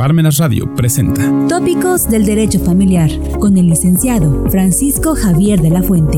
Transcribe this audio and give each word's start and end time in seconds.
Parmenas 0.00 0.38
Radio 0.38 0.64
presenta 0.74 1.22
Tópicos 1.46 2.08
del 2.08 2.24
Derecho 2.24 2.58
Familiar 2.58 3.10
con 3.38 3.58
el 3.58 3.66
licenciado 3.66 4.48
Francisco 4.50 5.14
Javier 5.14 5.60
de 5.60 5.68
la 5.68 5.82
Fuente. 5.82 6.16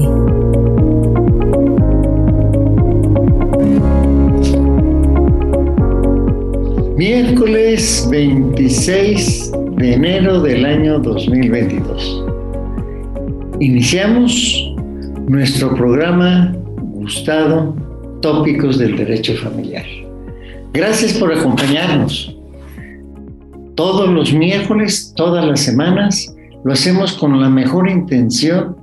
Miércoles 6.96 8.06
26 8.08 9.50
de 9.78 9.94
enero 9.94 10.40
del 10.40 10.64
año 10.64 11.00
2022. 11.00 12.24
Iniciamos 13.58 14.76
nuestro 15.26 15.74
programa 15.74 16.56
gustado 16.76 17.74
Tópicos 18.20 18.78
del 18.78 18.96
Derecho 18.96 19.34
Familiar. 19.38 19.86
Gracias 20.72 21.14
por 21.14 21.36
acompañarnos 21.36 22.36
todos 23.82 24.08
los 24.10 24.32
miércoles, 24.32 25.12
todas 25.16 25.44
las 25.44 25.58
semanas, 25.58 26.32
lo 26.64 26.72
hacemos 26.72 27.14
con 27.14 27.40
la 27.40 27.50
mejor 27.50 27.90
intención 27.90 28.76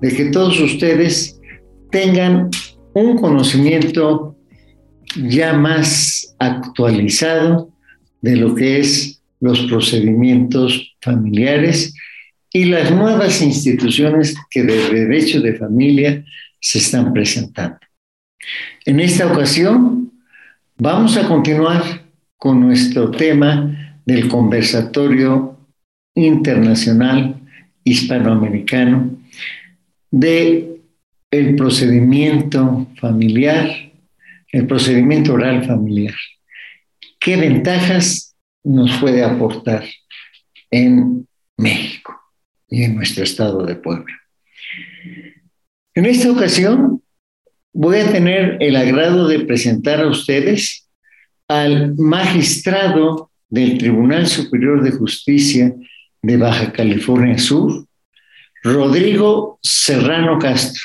de 0.00 0.08
que 0.08 0.30
todos 0.30 0.58
ustedes 0.58 1.38
tengan 1.90 2.48
un 2.94 3.18
conocimiento 3.18 4.34
ya 5.14 5.52
más 5.52 6.34
actualizado 6.38 7.68
de 8.22 8.36
lo 8.36 8.54
que 8.54 8.80
es 8.80 9.22
los 9.40 9.60
procedimientos 9.66 10.96
familiares 11.02 11.92
y 12.50 12.64
las 12.64 12.90
nuevas 12.90 13.42
instituciones 13.42 14.34
que 14.48 14.62
de 14.62 14.88
derecho 14.88 15.42
de 15.42 15.52
familia 15.52 16.24
se 16.62 16.78
están 16.78 17.12
presentando. 17.12 17.80
En 18.86 19.00
esta 19.00 19.30
ocasión 19.30 20.12
vamos 20.78 21.18
a 21.18 21.28
continuar 21.28 22.06
con 22.38 22.58
nuestro 22.58 23.10
tema 23.10 23.82
del 24.06 24.28
conversatorio 24.28 25.58
internacional 26.14 27.40
hispanoamericano 27.84 29.18
de 30.10 30.80
el 31.30 31.56
procedimiento 31.56 32.86
familiar, 33.00 33.68
el 34.52 34.66
procedimiento 34.66 35.34
oral 35.34 35.66
familiar. 35.66 36.14
¿Qué 37.18 37.36
ventajas 37.36 38.34
nos 38.64 38.96
puede 38.98 39.22
aportar 39.24 39.84
en 40.70 41.26
México 41.56 42.18
y 42.68 42.84
en 42.84 42.94
nuestro 42.94 43.24
estado 43.24 43.66
de 43.66 43.74
Puebla? 43.74 44.14
En 45.94 46.06
esta 46.06 46.30
ocasión 46.30 47.02
voy 47.72 47.98
a 47.98 48.12
tener 48.12 48.56
el 48.60 48.76
agrado 48.76 49.26
de 49.26 49.40
presentar 49.40 50.00
a 50.00 50.06
ustedes 50.06 50.88
al 51.48 51.94
magistrado 51.96 53.30
del 53.48 53.78
Tribunal 53.78 54.26
Superior 54.26 54.82
de 54.82 54.90
Justicia 54.90 55.74
de 56.22 56.36
Baja 56.36 56.72
California 56.72 57.38
Sur, 57.38 57.86
Rodrigo 58.62 59.58
Serrano 59.62 60.38
Castro. 60.38 60.82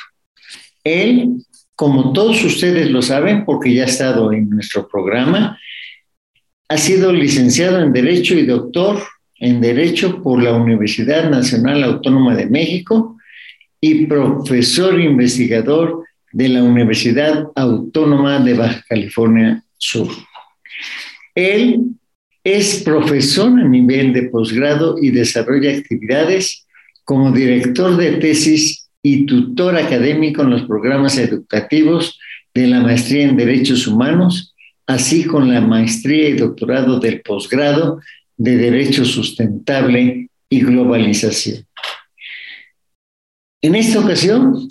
Él, 0.83 1.29
como 1.75 2.13
todos 2.13 2.43
ustedes 2.43 2.91
lo 2.91 3.01
saben, 3.01 3.45
porque 3.45 3.73
ya 3.73 3.83
ha 3.83 3.87
estado 3.87 4.31
en 4.31 4.49
nuestro 4.49 4.87
programa, 4.87 5.57
ha 6.69 6.77
sido 6.77 7.11
licenciado 7.11 7.81
en 7.81 7.91
Derecho 7.91 8.35
y 8.35 8.45
doctor 8.45 9.01
en 9.39 9.59
Derecho 9.59 10.21
por 10.21 10.41
la 10.41 10.53
Universidad 10.53 11.29
Nacional 11.29 11.83
Autónoma 11.83 12.35
de 12.35 12.45
México 12.45 13.17
y 13.81 14.05
profesor 14.05 14.99
investigador 15.01 16.05
de 16.31 16.49
la 16.49 16.63
Universidad 16.63 17.47
Autónoma 17.55 18.39
de 18.39 18.53
Baja 18.53 18.85
California 18.87 19.63
Sur. 19.77 20.07
Él 21.33 21.95
es 22.43 22.81
profesor 22.83 23.59
a 23.59 23.67
nivel 23.67 24.13
de 24.13 24.23
posgrado 24.23 24.95
y 24.99 25.11
desarrolla 25.11 25.77
actividades 25.77 26.65
como 27.03 27.31
director 27.31 27.97
de 27.97 28.13
tesis 28.13 28.89
y 29.03 29.25
tutor 29.25 29.77
académico 29.77 30.41
en 30.41 30.51
los 30.51 30.63
programas 30.63 31.17
educativos 31.17 32.19
de 32.53 32.67
la 32.67 32.81
maestría 32.81 33.23
en 33.23 33.37
Derechos 33.37 33.87
Humanos, 33.87 34.55
así 34.87 35.23
con 35.23 35.51
la 35.53 35.61
maestría 35.61 36.29
y 36.29 36.33
doctorado 36.33 36.99
del 36.99 37.21
posgrado 37.21 38.01
de 38.37 38.57
Derecho 38.57 39.05
Sustentable 39.05 40.29
y 40.49 40.61
Globalización. 40.61 41.65
En 43.61 43.75
esta 43.75 43.99
ocasión, 43.99 44.67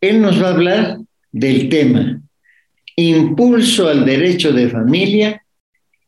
él 0.00 0.22
nos 0.22 0.42
va 0.42 0.48
a 0.48 0.52
hablar 0.52 0.98
del 1.30 1.68
tema 1.68 2.20
Impulso 2.96 3.88
al 3.88 4.04
Derecho 4.04 4.52
de 4.52 4.68
Familia 4.68 5.42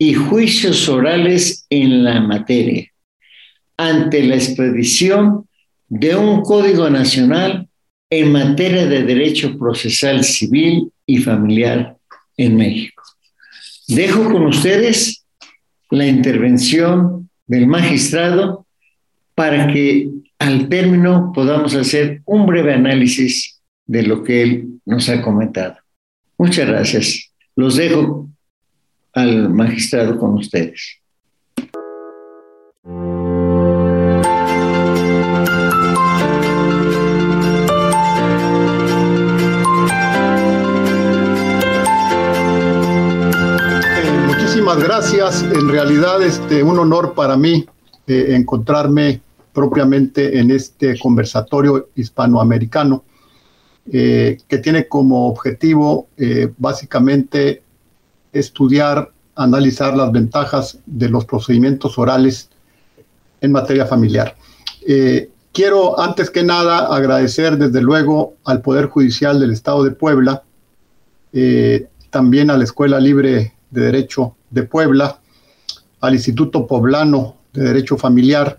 y 0.05 0.15
juicios 0.15 0.89
orales 0.89 1.65
en 1.71 2.03
la 2.03 2.21
materia, 2.21 2.91
ante 3.77 4.25
la 4.25 4.35
expedición 4.35 5.47
de 5.89 6.17
un 6.17 6.43
Código 6.43 6.91
Nacional 6.91 7.69
en 8.11 8.33
materia 8.33 8.87
de 8.87 9.05
derecho 9.05 9.57
procesal 9.57 10.25
civil 10.25 10.91
y 11.07 11.19
familiar 11.19 11.97
en 12.37 12.57
México. 12.57 13.01
Dejo 13.87 14.25
con 14.25 14.47
ustedes 14.47 15.25
la 15.89 16.09
intervención 16.09 17.31
del 17.47 17.69
magistrado 17.69 18.67
para 19.37 19.73
que 19.73 20.11
al 20.41 20.69
término 20.69 21.31
podamos 21.33 21.77
hacer 21.77 22.23
un 22.25 22.45
breve 22.45 22.75
análisis 22.75 23.61
de 23.87 24.03
lo 24.03 24.25
que 24.25 24.43
él 24.43 24.69
nos 24.85 25.09
ha 25.09 25.23
comentado. 25.23 25.77
Muchas 26.37 26.67
gracias. 26.67 27.31
Los 27.55 27.77
dejo 27.77 28.32
al 29.15 29.51
magistrado 29.51 30.19
con 30.19 30.35
ustedes. 30.35 30.99
Eh, 43.65 44.27
muchísimas 44.27 44.83
gracias. 44.83 45.43
En 45.43 45.69
realidad, 45.69 46.23
este, 46.23 46.63
un 46.63 46.79
honor 46.79 47.15
para 47.15 47.37
mí 47.37 47.67
eh, 48.07 48.27
encontrarme 48.31 49.21
propiamente 49.53 50.39
en 50.39 50.51
este 50.51 50.99
conversatorio 50.99 51.91
hispanoamericano 51.95 53.05
eh, 53.93 54.39
que 54.49 54.59
tiene 54.59 54.89
como 54.89 55.27
objetivo 55.29 56.09
básicamente 56.57 57.63
estudiar, 58.33 59.13
analizar 59.35 59.97
las 59.97 60.11
ventajas 60.11 60.79
de 60.87 61.09
los 61.09 61.25
procedimientos 61.25 61.99
orales 61.99 62.49
en 63.41 63.53
materia 63.53 63.87
familiar. 63.87 64.37
Eh, 64.87 65.31
quiero, 65.53 66.01
antes 66.01 66.31
que 66.31 66.43
nada, 66.43 66.87
agradecer 66.95 67.59
desde 67.59 67.83
luego 67.83 68.35
al 68.45 68.63
Poder 68.63 68.87
Judicial 68.87 69.39
del 69.39 69.53
Estado 69.53 69.85
de 69.85 69.91
Puebla, 69.91 70.43
eh, 71.33 71.89
también 72.11 72.51
a 72.51 72.57
la 72.57 72.65
Escuela 72.65 72.99
Libre 73.01 73.55
de 73.71 73.81
Derecho 73.81 74.37
de 74.51 74.63
Puebla, 74.65 75.21
al 76.01 76.15
Instituto 76.15 76.67
Poblano 76.67 77.37
de 77.53 77.65
Derecho 77.65 77.97
Familiar 77.97 78.59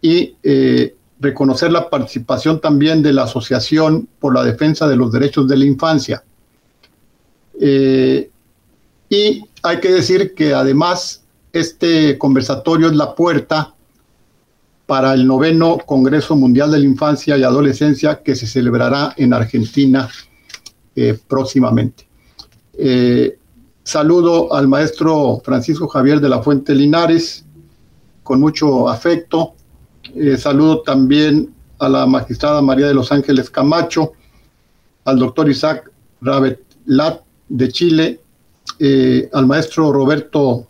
y 0.00 0.36
eh, 0.42 0.94
reconocer 1.18 1.72
la 1.72 1.88
participación 1.88 2.60
también 2.60 3.02
de 3.02 3.12
la 3.12 3.24
Asociación 3.24 4.08
por 4.20 4.34
la 4.34 4.44
Defensa 4.44 4.86
de 4.86 4.96
los 4.96 5.12
Derechos 5.12 5.48
de 5.48 5.56
la 5.56 5.64
Infancia. 5.64 6.22
Y 9.08 9.44
hay 9.62 9.80
que 9.80 9.92
decir 9.92 10.34
que 10.34 10.52
además 10.54 11.24
este 11.52 12.18
conversatorio 12.18 12.88
es 12.88 12.96
la 12.96 13.14
puerta 13.14 13.74
para 14.86 15.14
el 15.14 15.26
noveno 15.26 15.78
Congreso 15.78 16.36
Mundial 16.36 16.70
de 16.70 16.78
la 16.78 16.84
Infancia 16.84 17.36
y 17.36 17.42
Adolescencia 17.42 18.22
que 18.22 18.36
se 18.36 18.46
celebrará 18.46 19.14
en 19.16 19.32
Argentina 19.32 20.08
eh, 20.94 21.18
próximamente. 21.26 22.06
Eh, 22.78 23.38
saludo 23.82 24.52
al 24.54 24.68
maestro 24.68 25.40
Francisco 25.44 25.88
Javier 25.88 26.20
de 26.20 26.28
la 26.28 26.42
Fuente 26.42 26.74
Linares 26.74 27.44
con 28.22 28.40
mucho 28.40 28.88
afecto. 28.88 29.54
Eh, 30.14 30.36
saludo 30.36 30.82
también 30.82 31.52
a 31.78 31.88
la 31.88 32.06
magistrada 32.06 32.62
María 32.62 32.86
de 32.86 32.94
los 32.94 33.10
Ángeles 33.12 33.50
Camacho, 33.50 34.12
al 35.04 35.18
doctor 35.18 35.48
Isaac 35.48 35.90
Rabet 36.20 36.60
Lat 36.86 37.20
de 37.48 37.68
Chile 37.68 38.20
eh, 38.78 39.30
al 39.32 39.46
maestro 39.46 39.90
Roberto 39.90 40.66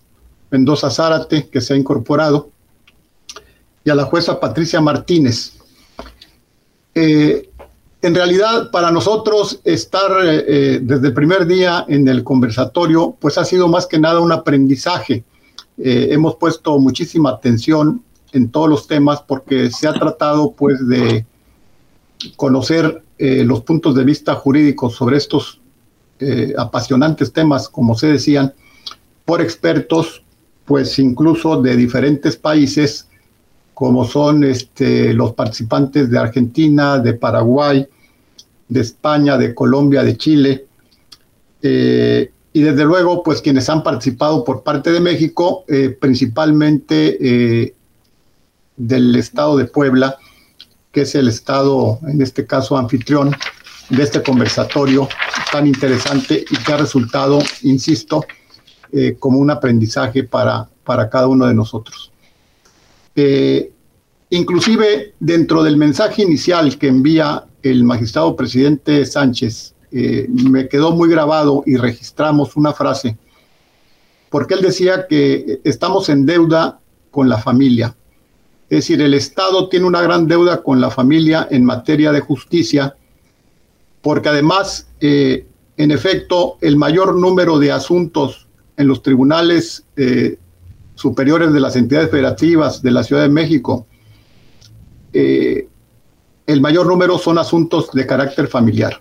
Mendoza 0.50 0.90
Zárate, 0.90 1.48
que 1.48 1.60
se 1.60 1.74
ha 1.74 1.76
incorporado, 1.76 2.50
y 3.84 3.90
a 3.90 3.94
la 3.94 4.04
jueza 4.04 4.38
Patricia 4.38 4.80
Martínez. 4.80 5.54
Eh, 6.94 7.50
en 8.02 8.14
realidad, 8.14 8.70
para 8.70 8.92
nosotros 8.92 9.60
estar 9.64 10.12
eh, 10.24 10.78
desde 10.82 11.08
el 11.08 11.14
primer 11.14 11.46
día 11.46 11.84
en 11.88 12.06
el 12.06 12.22
conversatorio, 12.22 13.16
pues 13.18 13.38
ha 13.38 13.44
sido 13.44 13.66
más 13.66 13.86
que 13.86 13.98
nada 13.98 14.20
un 14.20 14.32
aprendizaje. 14.32 15.24
hemos 15.78 16.36
puesto 16.36 16.78
muchísima 16.78 17.30
atención 17.30 18.02
en 18.32 18.50
todos 18.50 18.68
los 18.68 18.86
temas 18.86 19.20
porque 19.22 19.70
se 19.70 19.86
ha 19.88 19.92
tratado 19.92 20.52
pues 20.52 20.86
de 20.88 21.26
conocer 22.36 23.02
los 23.18 23.60
puntos 23.62 23.94
de 23.94 24.04
vista 24.04 24.34
jurídicos 24.34 24.94
sobre 24.94 25.18
estos 25.18 25.60
eh, 26.18 26.54
apasionantes 26.56 27.32
temas, 27.32 27.68
como 27.68 27.94
se 27.94 28.08
decían, 28.08 28.54
por 29.24 29.40
expertos 29.40 30.22
pues 30.64 30.98
incluso 30.98 31.62
de 31.62 31.76
diferentes 31.76 32.36
países, 32.36 33.06
como 33.74 34.04
son 34.04 34.42
este, 34.42 35.12
los 35.12 35.32
participantes 35.34 36.10
de 36.10 36.18
Argentina, 36.18 36.98
de 36.98 37.14
Paraguay, 37.14 37.86
de 38.68 38.80
España, 38.80 39.38
de 39.38 39.54
Colombia, 39.54 40.02
de 40.02 40.16
Chile, 40.16 40.66
eh, 41.62 42.30
y 42.52 42.62
desde 42.62 42.84
luego, 42.84 43.22
pues 43.22 43.42
quienes 43.42 43.68
han 43.68 43.82
participado 43.82 44.42
por 44.42 44.62
parte 44.62 44.90
de 44.90 44.98
México, 44.98 45.64
eh, 45.68 45.90
principalmente 45.90 47.74
del 48.76 49.16
estado 49.16 49.56
de 49.56 49.66
Puebla, 49.66 50.16
que 50.90 51.02
es 51.02 51.14
el 51.14 51.28
estado, 51.28 52.00
en 52.08 52.22
este 52.22 52.46
caso, 52.46 52.76
anfitrión 52.76 53.36
de 53.88 54.02
este 54.02 54.22
conversatorio 54.22 55.08
tan 55.52 55.66
interesante 55.66 56.44
y 56.48 56.56
que 56.56 56.72
ha 56.72 56.76
resultado, 56.76 57.38
insisto, 57.62 58.24
como 59.18 59.38
un 59.38 59.50
aprendizaje 59.50 60.24
para, 60.24 60.68
para 60.84 61.10
cada 61.10 61.26
uno 61.26 61.46
de 61.46 61.54
nosotros. 61.54 62.12
inclusive 64.30 65.14
dentro 65.20 65.62
del 65.62 65.76
mensaje 65.76 66.22
inicial 66.22 66.78
que 66.78 66.88
envía 66.88 67.44
el 67.62 67.84
magistrado 67.84 68.36
presidente 68.36 69.04
Sánchez 69.04 69.74
eh, 69.92 70.26
me 70.28 70.68
quedó 70.68 70.92
muy 70.92 71.08
grabado 71.08 71.62
y 71.64 71.76
registramos 71.76 72.56
una 72.56 72.72
frase, 72.72 73.16
porque 74.30 74.54
él 74.54 74.62
decía 74.62 75.06
que 75.08 75.60
estamos 75.64 76.08
en 76.08 76.26
deuda 76.26 76.80
con 77.10 77.28
la 77.28 77.38
familia. 77.38 77.96
Es 78.68 78.78
decir, 78.78 79.00
el 79.00 79.14
Estado 79.14 79.68
tiene 79.68 79.86
una 79.86 80.02
gran 80.02 80.26
deuda 80.26 80.62
con 80.62 80.80
la 80.80 80.90
familia 80.90 81.46
en 81.50 81.64
materia 81.64 82.10
de 82.12 82.20
justicia, 82.20 82.96
porque 84.06 84.28
además, 84.28 84.86
eh, 85.00 85.48
en 85.76 85.90
efecto, 85.90 86.58
el 86.60 86.76
mayor 86.76 87.16
número 87.16 87.58
de 87.58 87.72
asuntos 87.72 88.46
en 88.76 88.86
los 88.86 89.02
tribunales 89.02 89.84
eh, 89.96 90.38
superiores 90.94 91.52
de 91.52 91.58
las 91.58 91.74
entidades 91.74 92.12
federativas 92.12 92.82
de 92.82 92.92
la 92.92 93.02
Ciudad 93.02 93.22
de 93.22 93.30
México, 93.30 93.88
el 95.12 96.60
mayor 96.60 96.86
número 96.86 97.18
son 97.18 97.36
asuntos 97.38 97.90
de 97.90 98.06
carácter 98.06 98.46
familiar. 98.46 99.00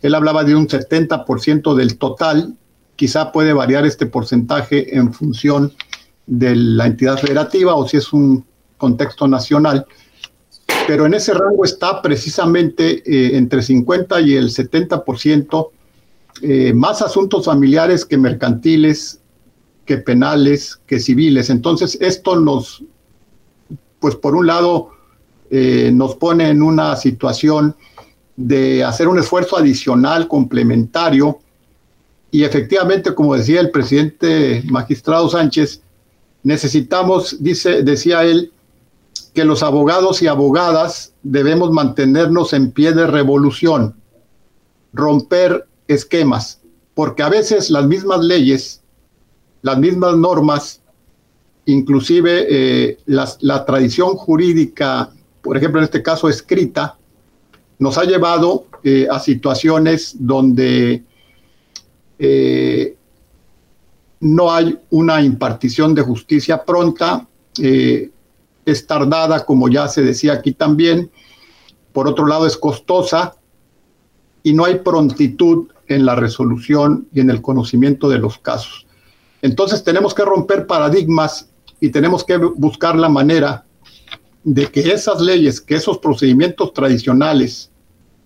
Él 0.00 0.14
hablaba 0.14 0.44
de 0.44 0.54
un 0.54 0.66
70% 0.66 1.74
del 1.74 1.98
total, 1.98 2.56
quizá 2.96 3.32
puede 3.32 3.52
variar 3.52 3.84
este 3.84 4.06
porcentaje 4.06 4.96
en 4.96 5.12
función 5.12 5.74
de 6.26 6.56
la 6.56 6.86
entidad 6.86 7.18
federativa 7.18 7.74
o 7.74 7.86
si 7.86 7.98
es 7.98 8.14
un 8.14 8.46
contexto 8.78 9.28
nacional, 9.28 9.84
pero 10.86 11.06
en 11.06 11.14
ese 11.14 11.34
rango 11.34 11.64
está 11.64 12.02
precisamente 12.02 13.02
eh, 13.04 13.36
entre 13.36 13.62
50 13.62 14.20
y 14.20 14.34
el 14.34 14.50
70% 14.50 15.68
eh, 16.42 16.72
más 16.72 17.02
asuntos 17.02 17.44
familiares 17.44 18.04
que 18.04 18.16
mercantiles, 18.16 19.20
que 19.84 19.98
penales, 19.98 20.80
que 20.86 20.98
civiles. 20.98 21.50
Entonces, 21.50 21.98
esto 22.00 22.40
nos, 22.40 22.82
pues 24.00 24.16
por 24.16 24.34
un 24.34 24.46
lado, 24.46 24.90
eh, 25.50 25.90
nos 25.92 26.16
pone 26.16 26.48
en 26.48 26.62
una 26.62 26.96
situación 26.96 27.76
de 28.36 28.82
hacer 28.82 29.08
un 29.08 29.18
esfuerzo 29.18 29.56
adicional, 29.56 30.26
complementario, 30.26 31.38
y 32.30 32.44
efectivamente, 32.44 33.14
como 33.14 33.36
decía 33.36 33.60
el 33.60 33.70
presidente 33.70 34.62
magistrado 34.64 35.28
Sánchez, 35.28 35.82
necesitamos, 36.42 37.36
dice, 37.40 37.82
decía 37.82 38.24
él, 38.24 38.50
que 39.34 39.44
los 39.44 39.62
abogados 39.62 40.22
y 40.22 40.26
abogadas 40.26 41.14
debemos 41.22 41.70
mantenernos 41.70 42.52
en 42.52 42.70
pie 42.70 42.92
de 42.92 43.06
revolución, 43.06 43.94
romper 44.92 45.66
esquemas, 45.88 46.60
porque 46.94 47.22
a 47.22 47.28
veces 47.28 47.70
las 47.70 47.86
mismas 47.86 48.20
leyes, 48.22 48.82
las 49.62 49.78
mismas 49.78 50.16
normas, 50.16 50.82
inclusive 51.64 52.46
eh, 52.48 52.98
la 53.06 53.64
tradición 53.64 54.16
jurídica, 54.16 55.10
por 55.40 55.56
ejemplo, 55.56 55.80
en 55.80 55.84
este 55.84 56.02
caso 56.02 56.28
escrita, 56.28 56.98
nos 57.78 57.98
ha 57.98 58.04
llevado 58.04 58.66
eh, 58.84 59.06
a 59.10 59.18
situaciones 59.18 60.16
donde 60.18 61.02
eh, 62.18 62.96
no 64.20 64.52
hay 64.52 64.78
una 64.90 65.22
impartición 65.22 65.94
de 65.94 66.02
justicia 66.02 66.64
pronta, 66.64 67.26
es 68.64 68.86
tardada, 68.86 69.44
como 69.44 69.68
ya 69.68 69.88
se 69.88 70.02
decía 70.02 70.34
aquí 70.34 70.52
también, 70.52 71.10
por 71.92 72.08
otro 72.08 72.26
lado 72.26 72.46
es 72.46 72.56
costosa 72.56 73.34
y 74.42 74.52
no 74.52 74.64
hay 74.64 74.76
prontitud 74.76 75.68
en 75.88 76.06
la 76.06 76.14
resolución 76.14 77.06
y 77.12 77.20
en 77.20 77.30
el 77.30 77.42
conocimiento 77.42 78.08
de 78.08 78.18
los 78.18 78.38
casos. 78.38 78.86
Entonces 79.42 79.82
tenemos 79.84 80.14
que 80.14 80.24
romper 80.24 80.66
paradigmas 80.66 81.50
y 81.80 81.90
tenemos 81.90 82.24
que 82.24 82.36
buscar 82.36 82.96
la 82.96 83.08
manera 83.08 83.64
de 84.44 84.66
que 84.66 84.80
esas 84.92 85.20
leyes, 85.20 85.60
que 85.60 85.74
esos 85.74 85.98
procedimientos 85.98 86.72
tradicionales 86.72 87.70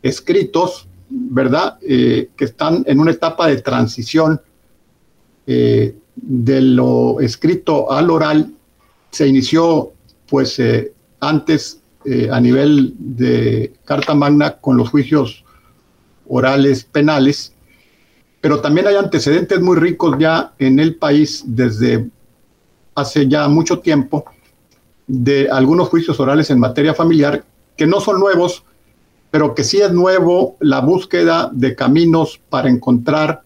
escritos, 0.02 0.86
¿verdad? 1.08 1.78
Eh, 1.82 2.30
que 2.36 2.44
están 2.44 2.84
en 2.86 3.00
una 3.00 3.12
etapa 3.12 3.48
de 3.48 3.60
transición 3.60 4.40
eh, 5.46 5.96
de 6.14 6.60
lo 6.60 7.20
escrito 7.20 7.90
al 7.90 8.10
oral. 8.10 8.52
Se 9.10 9.26
inició, 9.26 9.92
pues, 10.28 10.58
eh, 10.58 10.92
antes 11.20 11.82
a 12.30 12.38
nivel 12.38 12.94
de 12.96 13.72
Carta 13.84 14.14
Magna 14.14 14.58
con 14.58 14.76
los 14.76 14.90
juicios 14.90 15.44
orales 16.28 16.84
penales, 16.84 17.52
pero 18.40 18.60
también 18.60 18.86
hay 18.86 18.94
antecedentes 18.94 19.60
muy 19.60 19.76
ricos 19.76 20.16
ya 20.16 20.52
en 20.60 20.78
el 20.78 20.94
país 20.94 21.42
desde 21.46 22.08
hace 22.94 23.28
ya 23.28 23.48
mucho 23.48 23.80
tiempo 23.80 24.24
de 25.06 25.48
algunos 25.50 25.88
juicios 25.88 26.18
orales 26.18 26.50
en 26.50 26.58
materia 26.58 26.94
familiar 26.94 27.44
que 27.76 27.86
no 27.86 28.00
son 28.00 28.18
nuevos, 28.18 28.64
pero 29.30 29.54
que 29.54 29.64
sí 29.64 29.78
es 29.78 29.92
nuevo 29.92 30.56
la 30.60 30.80
búsqueda 30.80 31.50
de 31.52 31.74
caminos 31.74 32.40
para 32.48 32.68
encontrar 32.68 33.42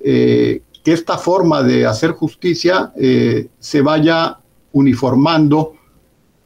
eh, 0.00 0.62
que 0.82 0.92
esta 0.92 1.18
forma 1.18 1.62
de 1.62 1.86
hacer 1.86 2.12
justicia 2.12 2.92
eh, 2.96 3.48
se 3.58 3.82
vaya 3.82 4.38
uniformando 4.72 5.74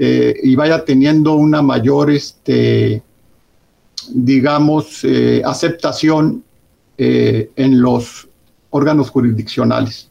eh, 0.04 0.34
y 0.42 0.56
vaya 0.56 0.84
teniendo 0.84 1.34
una 1.34 1.62
mayor, 1.62 2.10
este, 2.10 3.02
digamos, 4.08 5.06
aceptación 5.44 6.42
en 6.98 7.80
los 7.80 8.28
órganos 8.70 9.10
jurisdiccionales. 9.10 10.08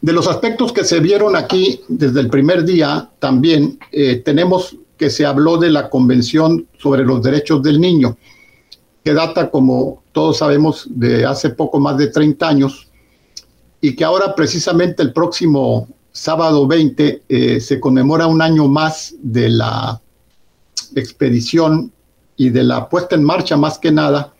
De 0.00 0.12
los 0.12 0.26
aspectos 0.28 0.72
que 0.72 0.84
se 0.84 1.00
vieron 1.00 1.36
aquí 1.36 1.80
desde 1.88 2.20
el 2.20 2.28
primer 2.28 2.64
día, 2.64 3.10
también 3.18 3.78
tenemos 4.24 4.76
que 5.02 5.10
se 5.10 5.26
habló 5.26 5.56
de 5.56 5.70
la 5.70 5.90
Convención 5.90 6.68
sobre 6.78 7.04
los 7.04 7.22
Derechos 7.22 7.62
del 7.62 7.80
Niño, 7.80 8.16
que 9.02 9.12
data, 9.12 9.50
como 9.50 10.04
todos 10.12 10.38
sabemos, 10.38 10.86
de 10.90 11.24
hace 11.24 11.50
poco 11.50 11.80
más 11.80 11.96
de 11.96 12.06
30 12.06 12.48
años, 12.48 12.88
y 13.80 13.96
que 13.96 14.04
ahora 14.04 14.34
precisamente 14.34 15.02
el 15.02 15.12
próximo 15.12 15.88
sábado 16.12 16.66
20 16.66 17.22
eh, 17.28 17.60
se 17.60 17.80
conmemora 17.80 18.26
un 18.26 18.42
año 18.42 18.68
más 18.68 19.14
de 19.22 19.48
la 19.48 20.00
expedición 20.94 21.90
y 22.36 22.50
de 22.50 22.62
la 22.62 22.88
puesta 22.88 23.16
en 23.16 23.24
marcha 23.24 23.56
más 23.56 23.78
que 23.78 23.90
nada 23.90 24.34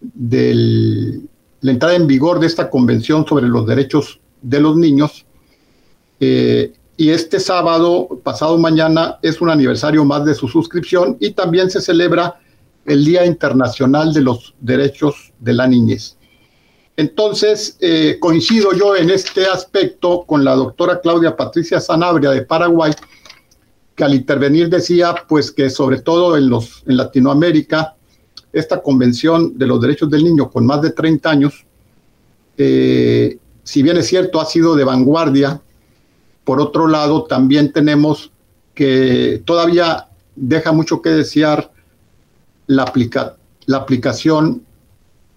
de 0.00 1.20
la 1.60 1.72
entrada 1.72 1.94
en 1.94 2.06
vigor 2.06 2.40
de 2.40 2.46
esta 2.46 2.70
Convención 2.70 3.26
sobre 3.26 3.46
los 3.46 3.66
Derechos 3.66 4.20
de 4.42 4.60
los 4.60 4.76
Niños. 4.76 5.24
Eh, 6.20 6.72
y 6.96 7.10
este 7.10 7.40
sábado, 7.40 8.08
pasado 8.22 8.58
mañana, 8.58 9.18
es 9.22 9.40
un 9.40 9.50
aniversario 9.50 10.04
más 10.04 10.24
de 10.24 10.34
su 10.34 10.48
suscripción 10.48 11.16
y 11.20 11.30
también 11.30 11.70
se 11.70 11.80
celebra 11.80 12.40
el 12.86 13.04
Día 13.04 13.26
Internacional 13.26 14.12
de 14.14 14.22
los 14.22 14.54
Derechos 14.60 15.32
de 15.40 15.52
la 15.52 15.66
Niñez. 15.66 16.16
Entonces, 16.96 17.76
eh, 17.80 18.16
coincido 18.18 18.72
yo 18.72 18.96
en 18.96 19.10
este 19.10 19.46
aspecto 19.46 20.24
con 20.26 20.44
la 20.44 20.54
doctora 20.54 21.00
Claudia 21.00 21.36
Patricia 21.36 21.78
Sanabria 21.78 22.30
de 22.30 22.42
Paraguay, 22.42 22.92
que 23.94 24.04
al 24.04 24.14
intervenir 24.14 24.68
decía, 24.68 25.14
pues 25.28 25.50
que 25.52 25.68
sobre 25.68 26.00
todo 26.00 26.36
en, 26.36 26.48
los, 26.48 26.82
en 26.86 26.96
Latinoamérica, 26.96 27.94
esta 28.52 28.82
Convención 28.82 29.58
de 29.58 29.66
los 29.66 29.80
Derechos 29.80 30.10
del 30.10 30.24
Niño 30.24 30.50
con 30.50 30.64
más 30.64 30.80
de 30.80 30.90
30 30.90 31.30
años, 31.30 31.66
eh, 32.56 33.38
si 33.62 33.82
bien 33.82 33.98
es 33.98 34.06
cierto, 34.06 34.40
ha 34.40 34.46
sido 34.46 34.74
de 34.74 34.84
vanguardia 34.84 35.60
por 36.44 36.60
otro 36.60 36.86
lado, 36.86 37.24
también 37.24 37.72
tenemos 37.72 38.30
que 38.72 39.42
todavía 39.44 40.06
deja 40.36 40.70
mucho 40.70 41.02
que 41.02 41.10
desear 41.10 41.72
la, 42.68 42.92
la 43.66 43.76
aplicación 43.78 44.62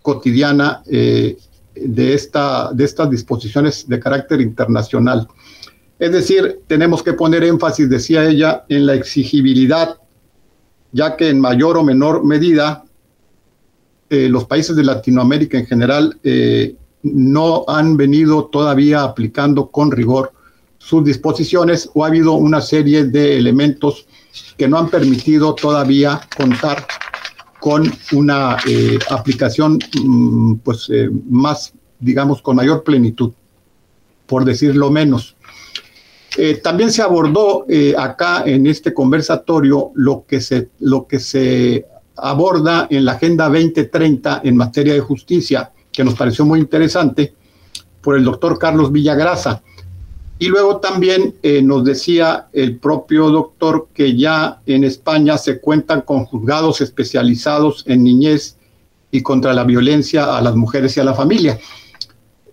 cotidiana 0.04 0.84
eh, 0.86 1.38
de, 1.76 2.14
esta, 2.14 2.72
de 2.74 2.84
estas 2.84 3.10
disposiciones 3.10 3.88
de 3.88 4.00
carácter 4.00 4.42
internacional. 4.42 5.28
Es 5.98 6.12
decir, 6.12 6.62
tenemos 6.68 7.04
que 7.04 7.14
poner 7.14 7.44
énfasis, 7.44 7.90
decía 7.90 8.26
ella, 8.26 8.66
en 8.70 8.86
la 8.86 8.94
exigibilidad, 8.94 9.98
ya 10.92 11.16
que 11.18 11.30
en 11.30 11.40
mayor 11.40 11.78
o 11.78 11.84
menor 11.84 12.26
medida 12.26 12.86
eh, 14.10 14.28
los 14.30 14.46
países 14.46 14.76
de 14.76 14.84
Latinoamérica 14.84 15.60
en 15.60 15.68
general 15.68 16.18
eh, 16.24 16.76
no 17.04 17.64
han 17.68 17.96
venido 17.96 18.46
todavía 18.46 19.04
aplicando 19.04 19.68
con 19.70 19.92
rigor 19.92 20.34
sus 20.80 21.04
disposiciones 21.04 21.90
o 21.94 22.04
ha 22.04 22.08
habido 22.08 22.34
una 22.34 22.62
serie 22.62 23.06
de 23.06 23.38
elementos 23.38 24.08
que 24.58 24.68
no 24.68 24.78
han 24.80 24.90
permitido 24.90 25.54
todavía 25.54 26.22
contar 26.38 26.88
con 27.60 27.92
una 28.14 28.58
eh, 28.68 28.98
aplicación 29.10 29.80
mm, 30.04 30.56
pues 30.64 30.90
eh, 30.90 31.10
más 31.30 31.74
digamos 32.00 32.42
con 32.42 32.56
mayor 32.56 32.84
plenitud 32.84 33.32
por 34.26 34.46
decirlo 34.46 34.92
menos. 34.92 35.36
Eh, 36.38 36.56
también 36.64 36.92
se 36.92 37.02
abordó 37.02 37.66
acá 37.98 38.44
en 38.46 38.68
este 38.68 38.94
conversatorio 38.94 39.92
lo 39.96 40.24
que 40.28 40.40
se 40.40 40.70
lo 40.80 41.08
que 41.08 41.20
se 41.20 41.86
aborda 42.16 42.88
en 42.90 43.06
la 43.06 43.14
agenda 43.14 43.46
2030 43.46 44.42
en 44.44 44.56
materia 44.56 44.94
de 44.94 45.00
justicia 45.00 45.72
que 45.92 46.04
nos 46.04 46.14
pareció 46.14 46.46
muy 46.46 46.60
interesante 46.60 47.34
por 48.02 48.16
el 48.16 48.24
doctor 48.24 48.60
Carlos 48.60 48.92
Villagrasa 48.92 49.64
y 50.42 50.48
luego 50.48 50.78
también 50.78 51.36
eh, 51.44 51.62
nos 51.62 51.84
decía 51.84 52.48
el 52.54 52.78
propio 52.78 53.30
doctor 53.30 53.90
que 53.94 54.16
ya 54.18 54.62
en 54.66 54.86
España 54.86 55.38
se 55.38 55.60
cuentan 55.60 56.02
con 56.02 56.24
juzgados 56.24 56.80
especializados 56.80 57.84
en 57.88 58.06
niñez 58.06 58.56
y 59.12 59.22
contra 59.22 59.54
la 59.54 59.66
violencia 59.66 60.38
a 60.38 60.42
las 60.42 60.56
mujeres 60.56 60.96
y 60.96 61.02
a 61.02 61.04
la 61.04 61.14
familia. 61.14 61.60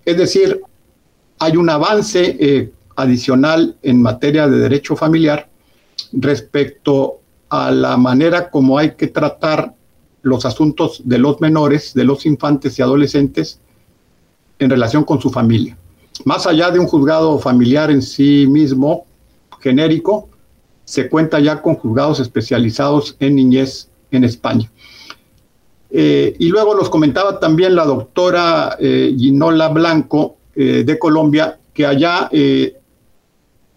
Es 0.04 0.16
decir, 0.16 0.60
hay 1.38 1.56
un 1.56 1.70
avance 1.70 2.36
eh, 2.40 2.72
adicional 2.96 3.76
en 3.82 4.02
materia 4.02 4.48
de 4.48 4.58
derecho 4.58 4.96
familiar 4.96 5.48
respecto 6.10 7.20
a 7.50 7.70
la 7.70 7.96
manera 7.96 8.50
como 8.50 8.78
hay 8.78 8.96
que 8.96 9.06
tratar 9.06 9.74
los 10.22 10.44
asuntos 10.44 11.02
de 11.04 11.18
los 11.18 11.40
menores, 11.40 11.94
de 11.94 12.02
los 12.02 12.26
infantes 12.26 12.80
y 12.80 12.82
adolescentes 12.82 13.60
en 14.58 14.70
relación 14.70 15.04
con 15.04 15.20
su 15.20 15.30
familia 15.30 15.78
más 16.24 16.46
allá 16.46 16.70
de 16.70 16.78
un 16.78 16.86
juzgado 16.86 17.38
familiar 17.38 17.90
en 17.90 18.02
sí 18.02 18.46
mismo, 18.48 19.06
genérico, 19.60 20.28
se 20.84 21.08
cuenta 21.08 21.40
ya 21.40 21.60
con 21.60 21.74
juzgados 21.74 22.20
especializados 22.20 23.16
en 23.18 23.34
niñez 23.34 23.88
en 24.10 24.24
España. 24.24 24.70
Eh, 25.90 26.34
y 26.38 26.48
luego 26.48 26.74
nos 26.74 26.90
comentaba 26.90 27.38
también 27.38 27.74
la 27.74 27.84
doctora 27.84 28.76
eh, 28.78 29.14
Ginola 29.16 29.68
Blanco 29.68 30.36
eh, 30.54 30.84
de 30.84 30.98
Colombia 30.98 31.58
que 31.72 31.86
allá 31.86 32.30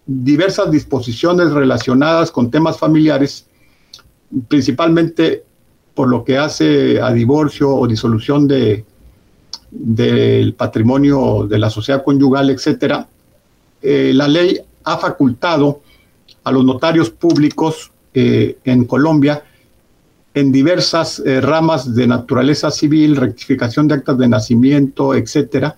diversas 0.05 0.71
disposiciones 0.71 1.51
relacionadas 1.51 2.31
con 2.31 2.49
temas 2.49 2.77
familiares, 2.79 3.45
principalmente 4.47 5.43
por 5.93 6.07
lo 6.07 6.23
que 6.23 6.37
hace 6.37 7.01
a 7.01 7.11
divorcio 7.11 7.69
o 7.69 7.85
disolución 7.85 8.47
de, 8.47 8.85
del 9.71 10.53
patrimonio 10.53 11.45
de 11.47 11.59
la 11.59 11.69
sociedad 11.69 12.03
conyugal, 12.03 12.49
etcétera, 12.49 13.07
eh, 13.81 14.11
la 14.13 14.27
ley 14.27 14.59
ha 14.83 14.97
facultado 14.97 15.81
a 16.43 16.51
los 16.51 16.65
notarios 16.65 17.09
públicos 17.09 17.91
eh, 18.13 18.57
en 18.63 18.85
Colombia 18.85 19.43
en 20.33 20.51
diversas 20.51 21.21
eh, 21.25 21.41
ramas 21.41 21.93
de 21.95 22.07
naturaleza 22.07 22.71
civil, 22.71 23.15
rectificación 23.15 23.87
de 23.87 23.95
actas 23.95 24.17
de 24.17 24.27
nacimiento, 24.27 25.13
etcétera, 25.13 25.75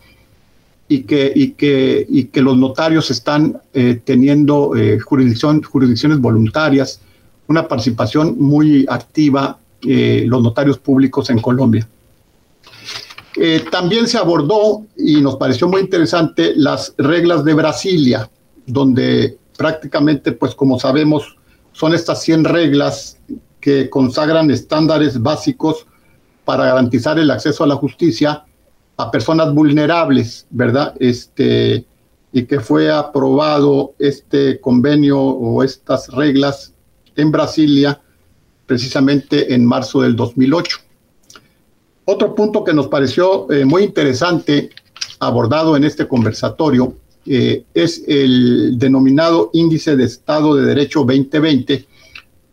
y 0.88 1.03
que, 1.03 2.29
los 2.36 2.57
notarios 2.57 3.10
están 3.12 3.62
teniendo 4.03 4.74
jurisdicciones 5.05 6.19
voluntarias, 6.19 7.00
una 7.48 7.65
participación 7.65 8.36
muy 8.38 8.86
activa 8.89 9.57
los 9.81 10.43
notarios 10.43 10.79
públicos 10.79 11.29
en 11.29 11.39
Colombia. 11.39 11.88
Eh, 13.38 13.64
también 13.72 14.08
se 14.08 14.18
abordó, 14.18 14.86
y 14.98 15.22
nos 15.22 15.38
pareció 15.38 15.68
muy 15.68 15.82
interesante, 15.82 16.54
las 16.56 16.94
reglas 16.98 17.44
de 17.44 17.54
Brasilia, 17.54 18.30
donde 18.66 19.38
prácticamente, 19.58 20.32
pues 20.32 20.56
como 20.56 20.80
sabemos, 20.80 21.38
son 21.72 21.94
estas 21.94 22.22
100 22.24 22.46
reglas 22.46 23.20
que 23.60 23.90
consagran 23.90 24.52
estándares 24.52 25.22
básicos 25.22 25.86
para 26.44 26.66
garantizar 26.66 27.20
el 27.20 27.32
acceso 27.32 27.64
a 27.64 27.68
la 27.68 27.76
justicia 27.76 28.44
a 28.98 29.12
personas 29.12 29.54
vulnerables, 29.54 30.48
¿verdad? 30.50 30.96
Este, 31.00 31.86
y 32.34 32.44
que 32.46 32.60
fue 32.60 32.92
aprobado 32.92 33.94
este 34.00 34.60
convenio 34.60 35.20
o 35.20 35.64
estas 35.64 36.08
reglas 36.10 36.74
en 37.16 37.32
Brasilia 37.32 38.02
precisamente 38.66 39.54
en 39.54 39.66
marzo 39.66 40.02
del 40.02 40.16
2008. 40.16 40.78
Otro 42.05 42.34
punto 42.36 42.63
que 42.63 42.74
nos 42.74 42.88
pareció 42.88 43.51
eh, 43.51 43.65
muy 43.65 43.84
interesante 43.84 44.72
abordado 45.20 45.75
en 45.77 45.84
este 45.84 46.08
conversatorio 46.08 46.96
eh, 47.25 47.63
es 47.74 48.03
el 48.08 48.79
denominado 48.79 49.51
Índice 49.53 49.96
de 49.96 50.05
Estado 50.05 50.55
de 50.55 50.65
Derecho 50.65 51.01
2020, 51.01 51.86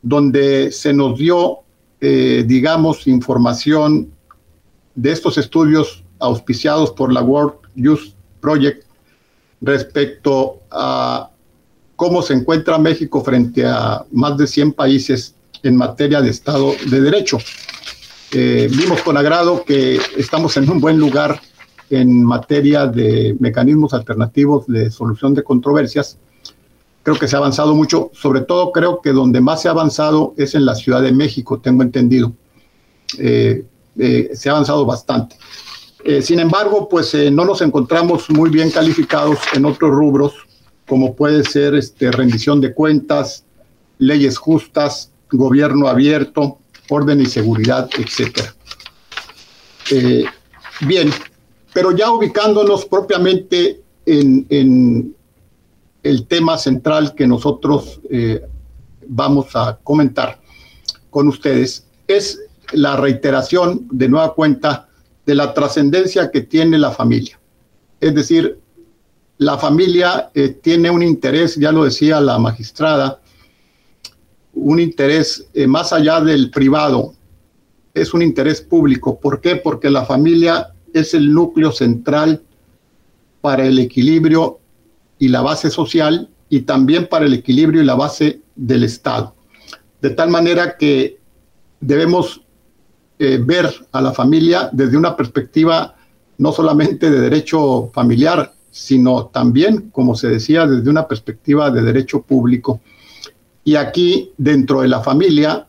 donde 0.02 0.70
se 0.70 0.92
nos 0.92 1.18
dio, 1.18 1.60
eh, 2.00 2.44
digamos, 2.46 3.06
información 3.06 4.10
de 4.94 5.12
estos 5.12 5.38
estudios 5.38 6.04
auspiciados 6.18 6.90
por 6.90 7.12
la 7.12 7.22
World 7.22 7.54
Youth 7.74 8.12
Project 8.40 8.84
respecto 9.62 10.60
a 10.70 11.30
cómo 11.96 12.20
se 12.20 12.34
encuentra 12.34 12.78
México 12.78 13.24
frente 13.24 13.64
a 13.64 14.04
más 14.12 14.36
de 14.36 14.46
100 14.46 14.72
países 14.72 15.34
en 15.62 15.76
materia 15.76 16.20
de 16.20 16.30
Estado 16.30 16.72
de 16.90 17.00
Derecho. 17.00 17.38
Eh, 18.32 18.68
vimos 18.70 19.00
con 19.02 19.16
agrado 19.16 19.64
que 19.64 19.98
estamos 20.18 20.56
en 20.58 20.68
un 20.68 20.80
buen 20.80 20.98
lugar 20.98 21.40
en 21.88 22.22
materia 22.22 22.86
de 22.86 23.34
mecanismos 23.40 23.94
alternativos 23.94 24.66
de 24.66 24.90
solución 24.90 25.32
de 25.32 25.42
controversias. 25.42 26.18
Creo 27.02 27.18
que 27.18 27.26
se 27.26 27.36
ha 27.36 27.38
avanzado 27.38 27.74
mucho, 27.74 28.10
sobre 28.12 28.42
todo 28.42 28.70
creo 28.70 29.00
que 29.00 29.12
donde 29.12 29.40
más 29.40 29.62
se 29.62 29.68
ha 29.68 29.70
avanzado 29.70 30.34
es 30.36 30.54
en 30.54 30.66
la 30.66 30.74
Ciudad 30.74 31.00
de 31.00 31.12
México, 31.12 31.58
tengo 31.58 31.82
entendido. 31.82 32.34
Eh, 33.18 33.64
eh, 33.98 34.30
se 34.34 34.48
ha 34.50 34.52
avanzado 34.52 34.84
bastante. 34.84 35.36
sin 36.20 36.38
embargo, 36.38 36.88
pues 36.88 37.14
no 37.32 37.44
nos 37.44 37.62
encontramos 37.62 38.28
muy 38.30 38.50
bien 38.50 38.70
calificados 38.70 39.38
en 39.54 39.64
otros 39.64 39.90
rubros, 39.90 40.34
como 40.86 41.14
puede 41.14 41.44
ser 41.44 41.74
este, 41.74 42.12
rendición 42.12 42.60
de 42.60 42.74
cuentas, 42.74 43.44
leyes 43.98 44.38
justas, 44.38 45.10
gobierno 45.30 45.88
abierto, 45.88 46.58
orden 46.88 47.20
y 47.20 47.26
seguridad, 47.26 47.88
etcétera. 47.98 48.54
Eh, 49.90 50.24
bien, 50.86 51.10
pero 51.72 51.92
ya 51.92 52.10
ubicándonos 52.10 52.84
propiamente 52.84 53.80
en, 54.06 55.14
el 56.02 56.26
tema 56.26 56.56
central 56.56 57.14
que 57.14 57.26
nosotros 57.26 58.00
eh, 58.08 58.40
vamos 59.06 59.54
a 59.54 59.78
comentar 59.82 60.40
con 61.10 61.28
ustedes, 61.28 61.86
es 62.06 62.40
la 62.72 62.96
reiteración 62.96 63.86
de 63.90 64.08
nueva 64.08 64.34
cuenta 64.34 64.88
de 65.26 65.34
la 65.34 65.52
trascendencia 65.52 66.30
que 66.30 66.42
tiene 66.42 66.78
la 66.78 66.92
familia. 66.92 67.38
Es 68.00 68.14
decir, 68.14 68.58
la 69.38 69.58
familia 69.58 70.30
eh, 70.34 70.48
tiene 70.48 70.90
un 70.90 71.02
interés, 71.02 71.56
ya 71.56 71.72
lo 71.72 71.84
decía 71.84 72.20
la 72.20 72.38
magistrada, 72.38 73.20
un 74.60 74.80
interés 74.80 75.46
eh, 75.54 75.66
más 75.66 75.92
allá 75.92 76.20
del 76.20 76.50
privado, 76.50 77.14
es 77.94 78.14
un 78.14 78.22
interés 78.22 78.60
público. 78.60 79.18
¿Por 79.18 79.40
qué? 79.40 79.56
Porque 79.56 79.90
la 79.90 80.04
familia 80.04 80.72
es 80.92 81.14
el 81.14 81.32
núcleo 81.32 81.72
central 81.72 82.42
para 83.40 83.64
el 83.66 83.78
equilibrio 83.78 84.58
y 85.18 85.28
la 85.28 85.42
base 85.42 85.70
social 85.70 86.28
y 86.48 86.60
también 86.60 87.06
para 87.08 87.26
el 87.26 87.34
equilibrio 87.34 87.82
y 87.82 87.84
la 87.84 87.94
base 87.94 88.40
del 88.56 88.84
Estado. 88.84 89.34
De 90.00 90.10
tal 90.10 90.30
manera 90.30 90.76
que 90.76 91.18
debemos 91.80 92.42
eh, 93.18 93.40
ver 93.44 93.72
a 93.92 94.00
la 94.00 94.12
familia 94.12 94.70
desde 94.72 94.96
una 94.96 95.16
perspectiva 95.16 95.94
no 96.38 96.52
solamente 96.52 97.10
de 97.10 97.20
derecho 97.20 97.90
familiar, 97.92 98.52
sino 98.70 99.26
también, 99.26 99.90
como 99.90 100.14
se 100.14 100.28
decía, 100.28 100.66
desde 100.66 100.88
una 100.88 101.08
perspectiva 101.08 101.70
de 101.70 101.82
derecho 101.82 102.22
público 102.22 102.80
y 103.68 103.76
aquí, 103.76 104.32
dentro 104.38 104.80
de 104.80 104.88
la 104.88 105.02
familia, 105.02 105.66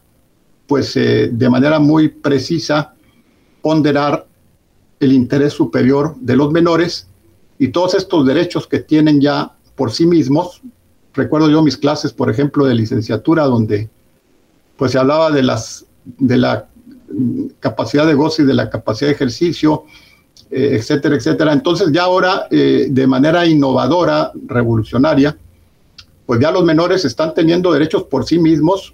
pues 0.67 0.95
eh, 0.95 1.29
de 1.33 1.49
manera 1.49 1.79
muy 1.79 2.07
precisa, 2.07 2.93
ponderar 3.61 4.25
el 5.01 5.11
interés 5.11 5.51
superior 5.51 6.15
de 6.21 6.37
los 6.37 6.49
menores 6.49 7.09
y 7.57 7.67
todos 7.67 7.95
estos 7.95 8.25
derechos 8.25 8.67
que 8.67 8.79
tienen 8.79 9.19
ya 9.19 9.51
por 9.75 9.91
sí 9.91 10.05
mismos. 10.05 10.61
Recuerdo 11.13 11.49
yo 11.49 11.61
mis 11.61 11.75
clases, 11.75 12.13
por 12.13 12.29
ejemplo, 12.29 12.65
de 12.65 12.75
licenciatura, 12.75 13.43
donde 13.43 13.89
pues 14.77 14.93
se 14.93 14.97
hablaba 14.97 15.29
de, 15.29 15.43
las, 15.43 15.85
de 16.05 16.37
la 16.37 16.69
capacidad 17.59 18.07
de 18.07 18.13
goce 18.13 18.43
y 18.43 18.45
de 18.45 18.53
la 18.53 18.69
capacidad 18.69 19.09
de 19.09 19.15
ejercicio, 19.15 19.83
eh, 20.49 20.69
etcétera, 20.79 21.17
etcétera. 21.17 21.51
Entonces 21.51 21.89
ya 21.91 22.03
ahora, 22.03 22.47
eh, 22.49 22.87
de 22.89 23.07
manera 23.07 23.45
innovadora, 23.45 24.31
revolucionaria, 24.47 25.37
pues 26.29 26.39
ya 26.39 26.51
los 26.51 26.63
menores 26.63 27.05
están 27.05 27.33
teniendo 27.33 27.71
derechos 27.71 28.03
por 28.03 28.23
sí 28.23 28.37
mismos 28.37 28.93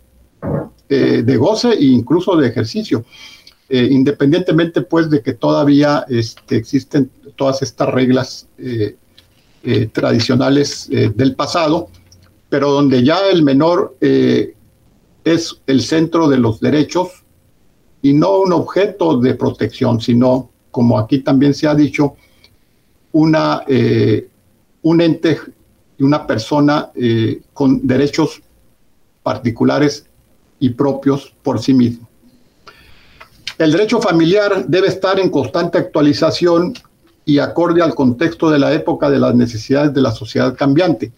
eh, 0.88 1.22
de 1.22 1.36
goce 1.36 1.72
e 1.74 1.84
incluso 1.84 2.38
de 2.38 2.48
ejercicio. 2.48 3.04
eh, 3.68 3.90
independientemente 3.92 4.84
pues 4.84 5.10
de 5.10 5.22
que 5.22 5.34
todavía 5.34 6.06
este, 6.08 6.56
existen 6.56 7.12
todas 7.36 7.62
estas 7.62 7.90
reglas 7.90 8.48
eh, 8.58 8.96
tradicionales 9.92 10.88
del 10.90 11.36
pasado, 11.36 11.90
pero 12.48 12.72
donde 12.72 13.04
ya 13.04 13.20
el 13.30 13.44
menor 13.44 13.98
es 14.00 15.62
el 15.68 15.82
centro 15.82 16.30
de 16.30 16.38
los 16.38 16.62
derechos 16.62 17.26
y 18.02 18.14
no 18.14 18.38
un 18.38 18.54
objeto 18.54 19.18
de 19.20 19.34
protección, 19.34 20.00
sino, 20.00 20.52
como 20.72 20.98
aquí 20.98 21.20
también 21.20 21.54
se 21.54 21.68
ha 21.68 21.76
dicho, 21.76 22.16
una, 23.12 23.62
un 24.84 25.02
ente 25.02 25.38
y 25.98 26.04
una 26.04 26.28
persona 26.28 26.92
con 27.54 27.86
derechos 27.88 28.42
particulares 29.24 30.06
y 30.60 30.70
propios 30.70 31.34
por 31.42 31.62
sí 31.62 31.74
mismo. 31.74 32.08
El 33.58 33.72
derecho 33.72 34.02
familiar 34.02 34.66
debe 34.68 34.88
estar 34.88 35.20
en 35.20 35.30
constante 35.30 35.78
actualización 35.78 36.74
y 37.24 37.40
acorde 37.40 37.82
al 37.82 37.96
contexto 37.96 38.50
de 38.50 38.60
la 38.60 38.74
época 38.74 39.10
de 39.10 39.18
las 39.18 39.34
necesidades 39.34 39.94
de 39.94 40.02
la 40.02 40.12
sociedad 40.12 40.56
cambiante. 40.56 41.12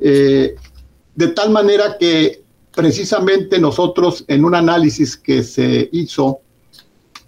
Eh, 0.00 0.56
de 1.14 1.28
tal 1.28 1.50
manera 1.50 1.96
que 1.98 2.42
precisamente 2.74 3.58
nosotros 3.58 4.24
en 4.28 4.44
un 4.44 4.54
análisis 4.54 5.16
que 5.16 5.42
se 5.42 5.88
hizo 5.92 6.40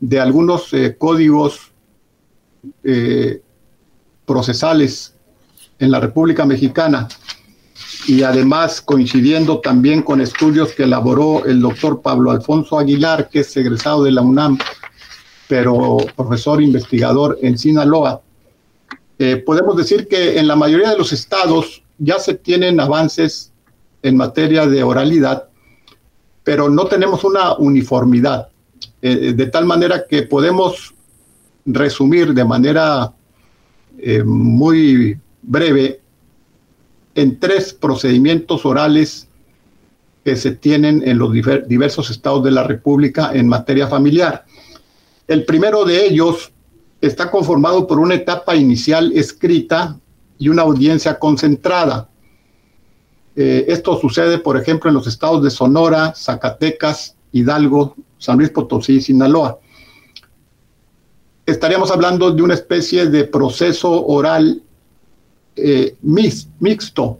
de 0.01 0.21
algunos 0.21 0.73
eh, 0.73 0.97
códigos 0.99 1.73
eh, 2.83 3.41
procesales 4.27 5.15
en 5.79 5.91
la 5.91 6.01
República 6.01 6.45
Mexicana. 6.45 7.09
Y 8.07 8.23
además 8.23 8.81
coincidiendo 8.81 9.61
también 9.61 10.03
con 10.03 10.21
estudios 10.21 10.73
que 10.73 10.85
elaboró 10.85 11.45
el 11.45 11.61
doctor 11.61 12.01
Pablo 12.01 12.31
Alfonso 12.31 12.79
Aguilar, 12.79 13.29
que 13.29 13.41
es 13.41 13.57
egresado 13.57 14.05
de 14.05 14.13
la 14.13 14.23
UNAM, 14.23 14.59
pero 15.47 15.99
profesor 16.17 16.63
investigador 16.63 17.39
en 17.43 17.59
Sinaloa, 17.59 18.21
eh, 19.19 19.37
podemos 19.37 19.77
decir 19.77 20.07
que 20.07 20.39
en 20.39 20.47
la 20.47 20.55
mayoría 20.55 20.91
de 20.91 20.99
los 20.99 21.13
estados 21.13 21.83
ya 21.99 22.19
se 22.19 22.35
tienen 22.35 22.79
avances 22.79 23.53
en 24.03 24.17
materia 24.17 24.67
de 24.67 24.83
oralidad, 24.83 25.49
pero 26.45 26.69
no 26.69 26.87
tenemos 26.87 27.25
una 27.25 27.55
uniformidad, 27.55 28.49
eh, 29.03 29.33
de 29.35 29.47
tal 29.47 29.65
manera 29.65 30.05
que 30.09 30.23
podemos 30.23 30.95
resumir 31.67 32.33
de 32.33 32.45
manera 32.45 33.13
eh, 33.99 34.23
muy 34.23 35.19
breve 35.43 36.01
en 37.15 37.39
tres 37.41 37.73
procedimientos 37.73 38.65
orales 38.65 39.29
que 40.25 40.37
se 40.37 40.53
tienen 40.53 41.03
en 41.07 41.19
los 41.19 41.33
diversos 41.33 42.11
estados 42.11 42.45
de 42.45 42.51
la 42.51 42.63
República 42.63 43.33
en 43.33 43.49
materia 43.49 43.89
familiar. 43.89 44.45
El 45.27 45.45
primero 45.45 45.85
de 45.85 46.05
ellos 46.07 46.53
está 47.01 47.31
conformado 47.31 47.87
por 47.87 47.99
una 47.99 48.15
etapa 48.15 48.57
inicial 48.57 49.13
escrita 49.15 49.99
y 50.39 50.49
una 50.49 50.63
audiencia 50.63 51.19
concentrada. 51.19 52.09
Eh, 53.37 53.67
esto 53.69 53.99
sucede, 54.01 54.39
por 54.39 54.57
ejemplo, 54.57 54.91
en 54.91 54.95
los 54.95 55.07
estados 55.07 55.43
de 55.43 55.51
Sonora, 55.51 56.13
Zacatecas, 56.15 57.17
Hidalgo, 57.33 57.95
San 58.19 58.39
Luis 58.39 58.51
Potosí 58.51 58.97
y 58.97 59.01
Sinaloa. 59.01 59.59
Estaríamos 61.47 61.91
hablando 61.91 62.31
de 62.31 62.43
una 62.43 62.55
especie 62.55 63.07
de 63.07 63.25
proceso 63.25 64.05
oral 64.07 64.63
eh, 65.59 65.97
mixto, 66.03 67.19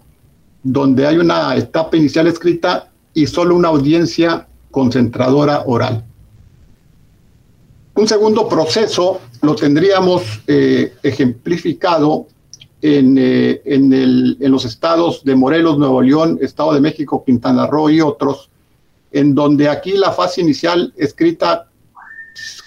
donde 0.63 1.07
hay 1.07 1.19
una 1.19 1.57
etapa 1.57 1.97
inicial 1.97 2.27
escrita 2.27 2.91
y 3.15 3.27
solo 3.27 3.55
una 3.57 3.69
audiencia 3.69 4.47
concentradora 4.71 5.63
oral. 5.67 6.05
Un 7.95 8.07
segundo 8.07 8.49
proceso 8.49 9.21
lo 9.43 9.55
tendríamos 9.55 10.23
eh, 10.47 10.95
ejemplificado 11.03 12.29
en, 12.81 13.17
eh, 13.19 13.61
en, 13.65 14.51
los 14.51 14.65
estados 14.65 15.25
de 15.25 15.35
Morelos, 15.35 15.79
Nuevo 15.79 16.01
León, 16.01 16.39
Estado 16.41 16.75
de 16.75 16.81
México, 16.81 17.25
Quintana 17.25 17.67
Roo 17.67 17.91
y 17.91 18.01
otros, 18.01 18.51
en 19.11 19.35
donde 19.35 19.69
aquí 19.69 19.93
la 19.93 20.13
fase 20.13 20.43
inicial 20.43 20.93
escrita 20.97 21.69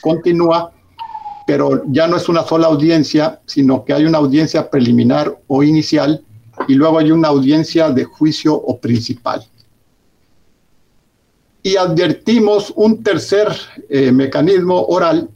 continúa 0.01 0.73
pero 1.47 1.83
ya 1.87 2.07
no 2.07 2.17
es 2.17 2.29
una 2.29 2.43
sola 2.43 2.67
audiencia, 2.67 3.39
sino 3.45 3.83
que 3.83 3.93
hay 3.93 4.05
una 4.05 4.19
audiencia 4.19 4.69
preliminar 4.69 5.37
o 5.47 5.63
inicial 5.63 6.23
y 6.67 6.75
luego 6.75 6.99
hay 6.99 7.11
una 7.11 7.29
audiencia 7.29 7.89
de 7.89 8.03
juicio 8.03 8.53
o 8.55 8.79
principal. 8.79 9.43
Y 11.63 11.75
advertimos 11.75 12.73
un 12.75 13.03
tercer 13.03 13.47
eh, 13.89 14.11
mecanismo 14.11 14.85
oral 14.85 15.29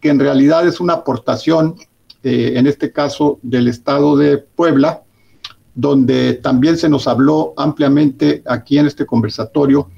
que 0.00 0.08
en 0.08 0.18
realidad 0.18 0.66
es 0.66 0.80
una 0.80 0.94
aportación, 0.94 1.76
eh, 2.22 2.54
en 2.56 2.66
este 2.66 2.90
caso 2.92 3.38
del 3.42 3.68
Estado 3.68 4.16
de 4.16 4.38
Puebla, 4.38 5.02
donde 5.74 6.34
también 6.34 6.76
se 6.76 6.88
nos 6.88 7.06
habló 7.06 7.54
ampliamente 7.56 8.42
aquí 8.46 8.78
en 8.78 8.86
este 8.86 9.06
conversatorio 9.06 9.88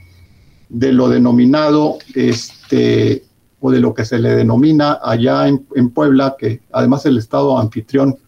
de 0.69 0.93
lo 0.93 1.09
denominado 1.09 1.99
este, 2.15 3.25
o 3.63 3.71
de 3.71 3.79
lo 3.81 3.95
que 3.95 4.05
se 4.05 4.19
le 4.19 4.35
denomina 4.35 4.99
allá 5.03 5.47
en, 5.47 5.91
Puebla, 5.91 6.35
que 6.37 6.61
además 6.73 7.07
el 7.07 7.17
Estado 7.17 7.57
anfitrión 7.57 8.19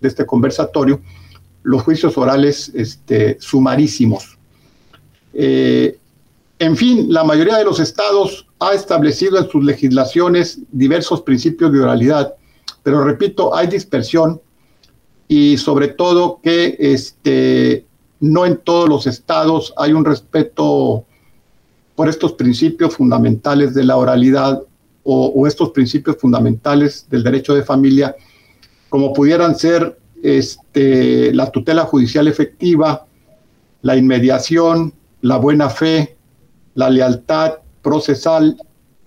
de 0.00 0.08
este 0.08 0.24
conversatorio, 0.24 1.00
los 1.64 1.82
juicios 1.82 2.16
orales 2.16 2.70
este, 2.74 3.36
sumarísimos. 3.40 4.38
Eh, 5.34 5.98
en 6.60 6.76
fin, 6.76 7.12
la 7.12 7.24
mayoría 7.24 7.58
de 7.58 7.64
los 7.64 7.80
estados 7.80 8.46
ha 8.60 8.72
establecido 8.72 9.38
en 9.38 9.50
sus 9.50 9.64
legislaciones 9.64 10.60
diversos 10.70 11.22
principios 11.22 11.72
de 11.72 11.80
oralidad, 11.80 12.34
pero 12.84 13.02
repito, 13.02 13.56
hay 13.56 13.66
dispersión 13.66 14.40
y 15.26 15.56
sobre 15.56 15.88
todo 15.88 16.38
que 16.40 16.76
este, 16.78 17.84
no 18.20 18.46
en 18.46 18.58
todos 18.58 18.88
los 18.88 19.08
estados 19.08 19.74
hay 19.76 19.92
un 19.92 20.04
respeto 20.04 21.04
por 21.96 22.08
estos 22.08 22.34
principios 22.34 22.94
fundamentales 22.94 23.74
de 23.74 23.82
la 23.82 23.96
oralidad 23.96 24.62
o, 25.10 25.46
estos 25.46 25.70
principios 25.70 26.18
fundamentales 26.18 27.06
del 27.08 27.22
derecho 27.22 27.54
de 27.54 27.62
familia, 27.62 28.14
como 28.90 29.14
pudieran 29.14 29.56
ser 29.56 29.98
este, 30.22 31.32
la 31.32 31.50
tutela 31.50 31.84
judicial 31.84 32.28
efectiva, 32.28 33.06
la 33.80 33.96
inmediación, 33.96 34.92
la 35.22 35.38
buena 35.38 35.70
fe, 35.70 36.18
la 36.74 36.90
lealtad 36.90 37.54
procesal, 37.80 38.60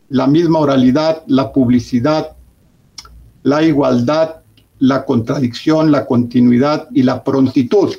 la 0.10 0.26
misma 0.26 0.60
oralidad, 0.60 1.22
la 1.28 1.54
publicidad, 1.54 2.36
la 3.44 3.62
igualdad, 3.62 4.38
la 4.80 5.06
contradicción, 5.06 5.92
la 5.92 6.08
continuidad 6.08 6.88
y 6.92 7.04
la 7.04 7.24
prontitud. 7.24 7.94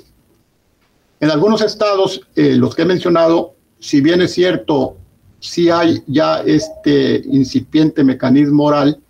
En 1.20 1.30
algunos 1.30 1.62
estados, 1.62 2.20
eh, 2.34 2.56
los 2.56 2.74
que 2.74 2.82
he 2.82 2.86
mencionado, 2.86 3.54
si 3.78 4.00
bien 4.00 4.22
es 4.22 4.32
cierto, 4.34 4.96
si 5.42 5.70
hay 5.70 6.02
ya 6.06 6.40
este 6.46 7.20
incipiente 7.24 8.04
mecanismo 8.04 8.64
oral, 8.64 9.00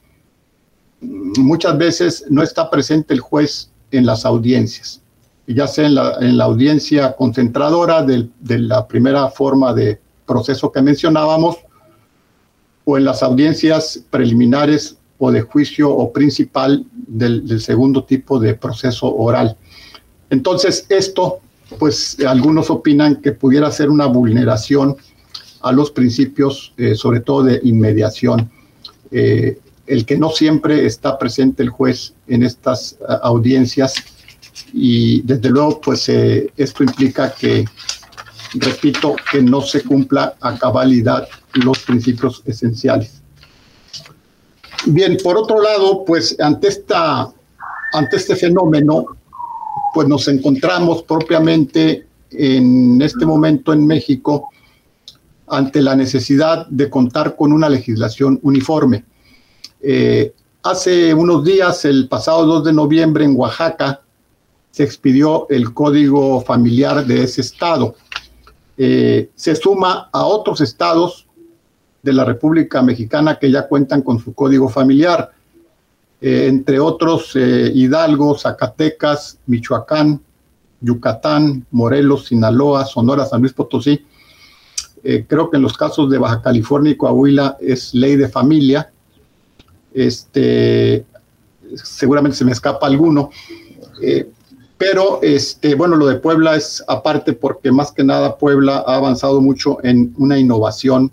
muchas 1.03 1.77
veces 1.77 2.25
no 2.31 2.42
está 2.42 2.71
presente 2.71 3.12
el 3.12 3.21
juez 3.21 3.71
en 3.90 4.07
las 4.07 4.25
audiencias, 4.25 5.03
ya 5.47 5.66
sea 5.68 5.87
en 5.87 6.38
la, 6.38 6.45
audiencia 6.45 7.14
concentradora 7.16 8.03
de, 8.03 8.31
la 8.59 8.88
primera 8.88 9.29
forma 9.29 9.75
de 9.75 10.01
proceso 10.25 10.73
que 10.73 10.81
mencionábamos, 10.81 11.59
o 12.85 12.97
en 12.97 13.05
las 13.05 13.23
audiencias 13.23 14.03
preliminares 14.09 14.97
o 15.18 15.31
de 15.31 15.42
juicio 15.42 15.90
o 15.90 16.12
principal 16.14 16.85
del, 16.92 17.61
segundo 17.61 18.05
tipo 18.05 18.40
de 18.40 18.55
proceso 18.55 19.14
oral. 19.14 19.55
Entonces, 20.31 20.87
esto, 20.88 21.40
pues 21.79 22.16
algunos 22.27 22.71
opinan 22.71 23.16
que 23.16 23.33
pudiera 23.33 23.71
ser 23.71 23.90
una 23.90 24.07
vulneración 24.07 24.97
a 25.62 25.72
los 25.72 25.90
principios, 25.90 26.72
eh, 26.77 26.94
sobre 26.94 27.20
todo 27.20 27.44
de 27.44 27.61
inmediación. 27.62 28.51
Eh, 29.11 29.59
el 29.87 30.07
que 30.07 30.16
no 30.16 30.31
siempre 30.31 30.87
está 30.87 31.18
presente 31.18 31.62
el 31.62 31.70
juez 31.70 32.14
en 32.27 32.42
estas 32.42 32.92
eh, 32.92 32.96
audiencias 33.22 33.94
y 34.72 35.22
desde 35.22 35.51
luego 35.51 35.81
pues 35.81 36.09
esto 36.09 36.83
implica 36.83 37.33
que, 37.33 37.64
repito, 38.55 39.16
que 39.31 39.42
no 39.42 39.61
se 39.62 39.83
cumpla 39.83 40.35
a 40.40 40.59
cabalidad 40.59 41.29
los 41.55 41.79
principios 41.81 42.42
esenciales. 42.44 43.22
Bien, 44.87 45.16
por 45.22 45.37
otro 45.37 45.62
lado, 45.62 46.05
pues 46.05 46.37
ante, 46.40 46.68
esta, 46.68 47.31
ante 47.92 48.16
este 48.16 48.35
fenómeno, 48.35 49.07
pues 49.94 50.09
nos 50.09 50.27
encontramos 50.29 51.03
propiamente 51.05 52.07
en 52.31 53.01
este 53.01 53.25
momento 53.25 53.72
en 53.72 53.87
México 53.87 54.51
ante 55.46 55.83
la 55.83 55.96
necesidad 55.96 56.66
de 56.68 56.88
contar 56.88 57.37
con 57.37 57.52
una 57.52 57.68
legislación 57.68 58.38
uniforme. 58.42 59.05
Eh, 59.81 60.33
hace 60.62 61.12
unos 61.12 61.44
días, 61.44 61.85
el 61.85 62.09
pasado 62.09 62.46
2 62.46 62.64
de 62.64 62.72
noviembre, 62.72 63.24
en 63.24 63.37
Oaxaca, 63.37 64.00
se 64.70 64.85
expidió 64.85 65.46
el 65.50 65.74
código 65.74 66.40
familiar 66.40 67.05
de 67.05 67.24
ese 67.24 67.42
estado. 67.42 67.96
Eh, 68.78 69.31
se 69.35 69.55
suma 69.55 70.09
a 70.12 70.24
otros 70.24 70.61
estados 70.61 71.26
de 72.02 72.12
la 72.12 72.24
República 72.24 72.83
Mexicana 72.83 73.38
que 73.38 73.50
ya 73.50 73.68
cuentan 73.68 74.02
con 74.02 74.18
su 74.18 74.33
código 74.33 74.68
familiar, 74.68 75.31
eh, 76.20 76.46
entre 76.48 76.81
otros 76.81 77.37
Hidalgo, 77.37 78.38
Zacatecas, 78.38 79.38
Michoacán, 79.46 80.20
Yucatán, 80.81 81.66
Morelos, 81.70 82.26
Sinaloa, 82.26 82.85
Sonora, 82.85 83.26
San 83.26 83.40
Luis 83.40 83.52
Potosí. 83.52 84.05
Eh, 85.05 85.25
creo 85.29 85.51
que 85.51 85.57
en 85.57 85.62
los 85.62 85.77
casos 85.77 86.11
de 86.11 86.19
Baja 86.19 86.43
California 86.43 86.93
y 86.93 86.97
Coahuila 86.97 87.57
es 87.61 87.95
ley 87.95 88.17
de 88.17 88.29
familia. 88.29 88.91
Este, 89.93 91.05
seguramente 91.75 92.37
se 92.37 92.45
me 92.45 92.53
escapa 92.53 92.87
alguno. 92.87 93.31
pero 94.79 95.21
este, 95.23 95.75
bueno, 95.75 95.97
lo 95.97 96.07
de 96.07 96.17
Puebla 96.17 96.57
es 96.57 96.83
aparte 96.88 97.33
porque 97.35 97.71
más 97.71 97.93
que 97.93 98.03
nada 98.03 98.37
Puebla 98.37 98.85
ha 98.87 98.97
avanzado 98.97 99.41
mucho 99.41 99.79
en 99.85 100.12
una 100.19 100.38
innovación 100.38 101.12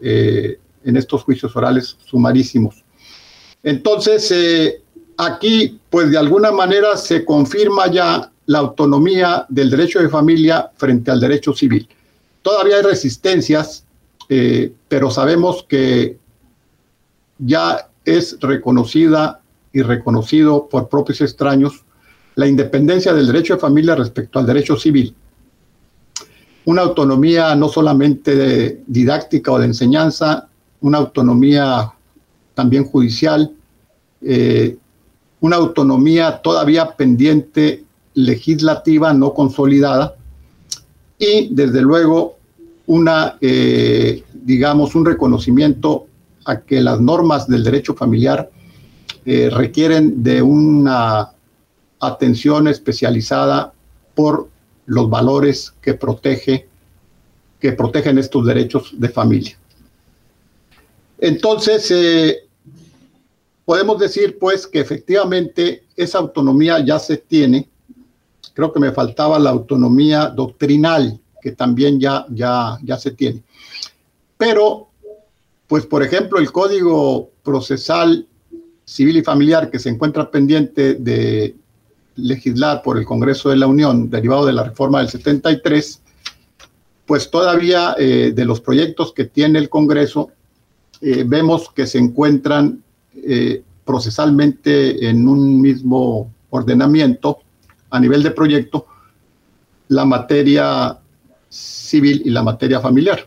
en 0.00 0.96
estos 0.96 1.24
juicios 1.24 1.54
orales 1.56 1.96
sumarísimos. 2.04 2.84
Entonces, 3.62 4.30
eh, 4.30 4.82
aquí, 5.16 5.78
pues 5.90 6.10
de 6.10 6.18
alguna 6.18 6.50
manera 6.50 6.96
se 6.96 7.24
confirma 7.24 7.90
ya 7.90 8.30
la 8.46 8.58
autonomía 8.58 9.46
del 9.48 9.70
derecho 9.70 10.00
de 10.00 10.08
familia 10.08 10.70
frente 10.76 11.10
al 11.10 11.20
derecho 11.20 11.52
civil. 11.52 11.88
Todavía 12.42 12.76
hay 12.76 12.82
resistencias, 12.82 13.84
eh, 14.28 14.72
pero 14.88 15.10
sabemos 15.10 15.64
que 15.68 16.18
ya 17.38 17.90
es 18.04 18.38
reconocida 18.40 19.40
y 19.72 19.82
reconocido 19.82 20.68
por 20.68 20.88
propios 20.88 21.20
extraños 21.20 21.84
la 22.34 22.46
independencia 22.46 23.12
del 23.12 23.26
derecho 23.26 23.54
de 23.54 23.60
familia 23.60 23.94
respecto 23.94 24.38
al 24.38 24.46
derecho 24.46 24.76
civil. 24.76 25.14
Una 26.64 26.82
autonomía 26.82 27.54
no 27.54 27.68
solamente 27.68 28.82
didáctica 28.86 29.52
o 29.52 29.58
de 29.58 29.66
enseñanza, 29.66 30.48
una 30.80 30.98
autonomía 30.98 31.92
también 32.54 32.84
judicial, 32.84 33.52
eh, 34.22 34.76
una 35.40 35.56
autonomía 35.56 36.40
todavía 36.42 36.96
pendiente 36.96 37.84
legislativa 38.14 39.12
no 39.12 39.32
consolidada 39.32 40.16
y 41.20 41.54
desde 41.54 41.82
luego 41.82 42.38
una, 42.86 43.36
eh, 43.40 44.24
digamos, 44.32 44.96
un 44.96 45.04
reconocimiento 45.04 46.06
a 46.46 46.62
que 46.62 46.80
las 46.80 47.00
normas 47.00 47.46
del 47.46 47.62
derecho 47.62 47.94
familiar 47.94 48.50
eh, 49.24 49.50
requieren 49.50 50.22
de 50.22 50.42
una 50.42 51.30
atención 52.00 52.66
especializada 52.66 53.72
por 54.14 54.48
los 54.86 55.08
valores 55.08 55.74
que 55.80 55.94
protege 55.94 56.66
que 57.60 57.72
protegen 57.72 58.16
estos 58.16 58.46
derechos 58.46 58.94
de 58.98 59.08
familia. 59.10 59.58
Entonces, 61.18 61.90
eh, 61.90 62.48
podemos 63.66 63.98
decir 63.98 64.38
pues 64.38 64.66
que 64.66 64.80
efectivamente 64.80 65.84
esa 65.94 66.18
autonomía 66.18 66.82
ya 66.84 66.98
se 66.98 67.18
tiene. 67.18 67.68
Creo 68.60 68.74
que 68.74 68.80
me 68.80 68.92
faltaba 68.92 69.38
la 69.38 69.48
autonomía 69.48 70.26
doctrinal, 70.26 71.18
que 71.40 71.52
también 71.52 71.98
ya, 71.98 72.26
ya, 72.28 72.78
ya 72.82 72.98
se 72.98 73.12
tiene. 73.12 73.42
Pero, 74.36 74.88
pues 75.66 75.86
por 75.86 76.02
ejemplo, 76.02 76.38
el 76.38 76.52
Código 76.52 77.30
Procesal 77.42 78.26
Civil 78.84 79.16
y 79.16 79.22
Familiar 79.22 79.70
que 79.70 79.78
se 79.78 79.88
encuentra 79.88 80.30
pendiente 80.30 80.92
de 80.92 81.56
legislar 82.16 82.82
por 82.82 82.98
el 82.98 83.06
Congreso 83.06 83.48
de 83.48 83.56
la 83.56 83.66
Unión, 83.66 84.10
derivado 84.10 84.44
de 84.44 84.52
la 84.52 84.64
reforma 84.64 84.98
del 84.98 85.08
73, 85.08 86.02
pues 87.06 87.30
todavía 87.30 87.96
eh, 87.98 88.32
de 88.34 88.44
los 88.44 88.60
proyectos 88.60 89.14
que 89.14 89.24
tiene 89.24 89.58
el 89.58 89.70
Congreso, 89.70 90.32
eh, 91.00 91.24
vemos 91.26 91.70
que 91.74 91.86
se 91.86 91.96
encuentran 91.96 92.82
eh, 93.14 93.62
procesalmente 93.86 95.08
en 95.08 95.26
un 95.26 95.62
mismo 95.62 96.30
ordenamiento 96.50 97.38
a 97.90 98.00
nivel 98.00 98.22
de 98.22 98.30
proyecto 98.30 98.86
la 99.88 100.04
materia 100.04 100.98
civil 101.48 102.22
y 102.24 102.30
la 102.30 102.42
materia 102.42 102.80
familiar. 102.80 103.26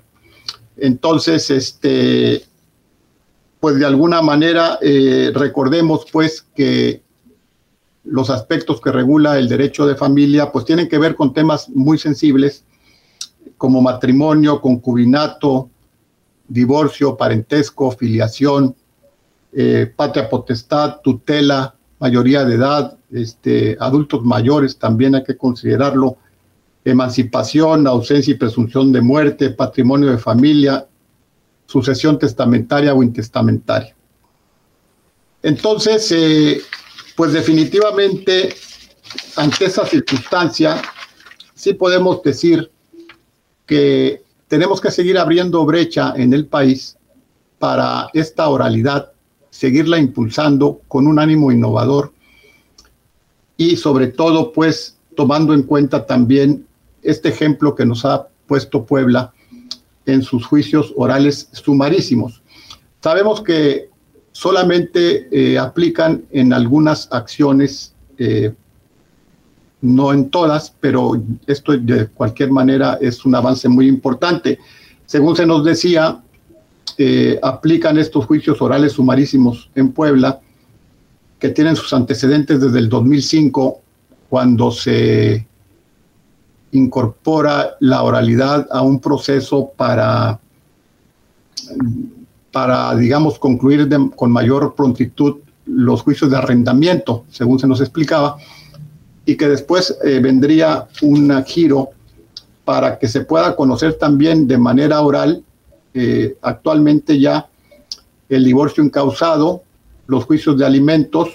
Entonces, 0.77 1.49
este, 1.51 2.43
pues 3.59 3.77
de 3.77 3.85
alguna 3.85 4.21
manera 4.21 4.79
eh, 4.81 5.31
recordemos 5.33 6.05
pues 6.11 6.45
que 6.55 7.03
los 8.05 8.29
aspectos 8.29 8.81
que 8.81 8.91
regula 8.91 9.37
el 9.37 9.47
derecho 9.47 9.85
de 9.85 9.95
familia 9.95 10.51
pues 10.51 10.65
tienen 10.65 10.89
que 10.89 10.97
ver 10.97 11.15
con 11.15 11.33
temas 11.33 11.69
muy 11.69 11.97
sensibles 11.97 12.65
como 13.57 13.81
matrimonio, 13.81 14.59
concubinato, 14.59 15.69
divorcio, 16.47 17.15
parentesco, 17.15 17.91
filiación, 17.91 18.75
eh, 19.53 19.91
patria 19.95 20.29
potestad, 20.29 20.97
tutela, 21.01 21.75
mayoría 22.03 22.43
de 22.43 22.55
edad, 22.55 22.97
este, 23.13 23.77
adultos 23.79 24.25
mayores 24.25 24.77
también 24.77 25.15
hay 25.15 25.23
que 25.23 25.37
considerarlo, 25.37 26.17
emancipación, 26.83 27.87
ausencia 27.87 28.33
y 28.33 28.37
presunción 28.37 28.91
de 28.91 28.99
muerte, 28.99 29.51
patrimonio 29.51 30.09
de 30.11 30.17
familia, 30.17 30.85
sucesión 31.65 32.19
testamentaria 32.19 32.93
o 32.93 33.01
intestamentaria. 33.01 33.95
Entonces, 35.41 36.11
eh, 36.11 36.61
pues 37.15 37.31
definitivamente, 37.31 38.53
ante 39.37 39.63
esa 39.63 39.85
circunstancia, 39.85 40.81
sí 41.55 41.73
podemos 41.73 42.21
decir 42.21 42.69
que 43.65 44.23
tenemos 44.49 44.81
que 44.81 44.91
seguir 44.91 45.17
abriendo 45.17 45.65
brecha 45.65 46.13
en 46.17 46.33
el 46.33 46.47
país 46.47 46.97
para 47.59 48.09
esta 48.13 48.49
oralidad, 48.49 49.12
seguirla 49.53 49.99
impulsando 49.99 50.81
con 50.87 51.05
un 51.05 51.19
ánimo 51.19 51.51
innovador 51.51 52.11
y 53.55 53.77
sobre 53.77 54.07
todo 54.07 54.51
pues 54.51 54.97
tomando 55.15 55.53
en 55.53 55.61
cuenta 55.61 56.07
también 56.07 56.65
este 57.03 57.29
ejemplo 57.29 57.75
que 57.75 57.85
nos 57.85 58.03
ha 58.03 58.29
puesto 58.47 58.83
Puebla 58.83 59.31
en 60.07 60.23
sus 60.23 60.43
juicios 60.47 60.91
orales 60.97 61.49
sumarísimos. 61.51 62.41
Sabemos 63.03 63.43
que 63.43 63.89
solamente 64.31 65.27
eh, 65.31 65.59
aplican 65.59 66.23
en 66.31 66.51
algunas 66.51 67.07
acciones 67.11 67.93
eh, 68.17 68.53
no 69.81 70.13
en 70.13 70.31
todas, 70.31 70.73
pero 70.79 71.21
esto 71.45 71.77
de 71.77 72.07
cualquier 72.07 72.49
manera 72.49 72.97
es 72.99 73.23
un 73.23 73.35
avance 73.35 73.69
muy 73.69 73.87
importante. 73.87 74.57
Según 75.05 75.35
se 75.35 75.45
nos 75.45 75.63
decía, 75.63 76.23
eh, 76.97 77.39
aplican 77.41 77.97
estos 77.97 78.25
juicios 78.25 78.61
orales 78.61 78.93
sumarísimos 78.93 79.69
en 79.75 79.91
Puebla, 79.91 80.39
que 81.39 81.49
tienen 81.49 81.75
sus 81.75 81.93
antecedentes 81.93 82.61
desde 82.61 82.79
el 82.79 82.89
2005, 82.89 83.81
cuando 84.29 84.71
se 84.71 85.45
incorpora 86.71 87.75
la 87.79 88.03
oralidad 88.03 88.67
a 88.71 88.81
un 88.81 88.99
proceso 88.99 89.71
para, 89.75 90.39
para 92.51 92.95
digamos, 92.95 93.37
concluir 93.37 93.87
con 94.15 94.31
mayor 94.31 94.73
prontitud 94.75 95.37
los 95.65 96.01
juicios 96.01 96.31
de 96.31 96.37
arrendamiento, 96.37 97.25
según 97.29 97.59
se 97.59 97.67
nos 97.67 97.79
explicaba 97.79 98.37
y 99.25 99.37
que 99.37 99.47
después 99.47 99.97
eh, 100.03 100.19
vendría 100.19 100.87
un 101.01 101.43
giro 101.45 101.89
para 102.65 102.97
que 102.97 103.07
se 103.07 103.21
pueda 103.21 103.55
conocer 103.55 103.93
también 103.93 104.47
de 104.47 104.57
manera 104.57 105.01
oral 105.01 105.43
eh, 105.93 106.37
actualmente 106.41 107.19
ya 107.19 107.47
el 108.29 108.43
divorcio 108.43 108.83
incausado, 108.83 109.63
los 110.07 110.25
juicios 110.25 110.57
de 110.57 110.65
alimentos, 110.65 111.29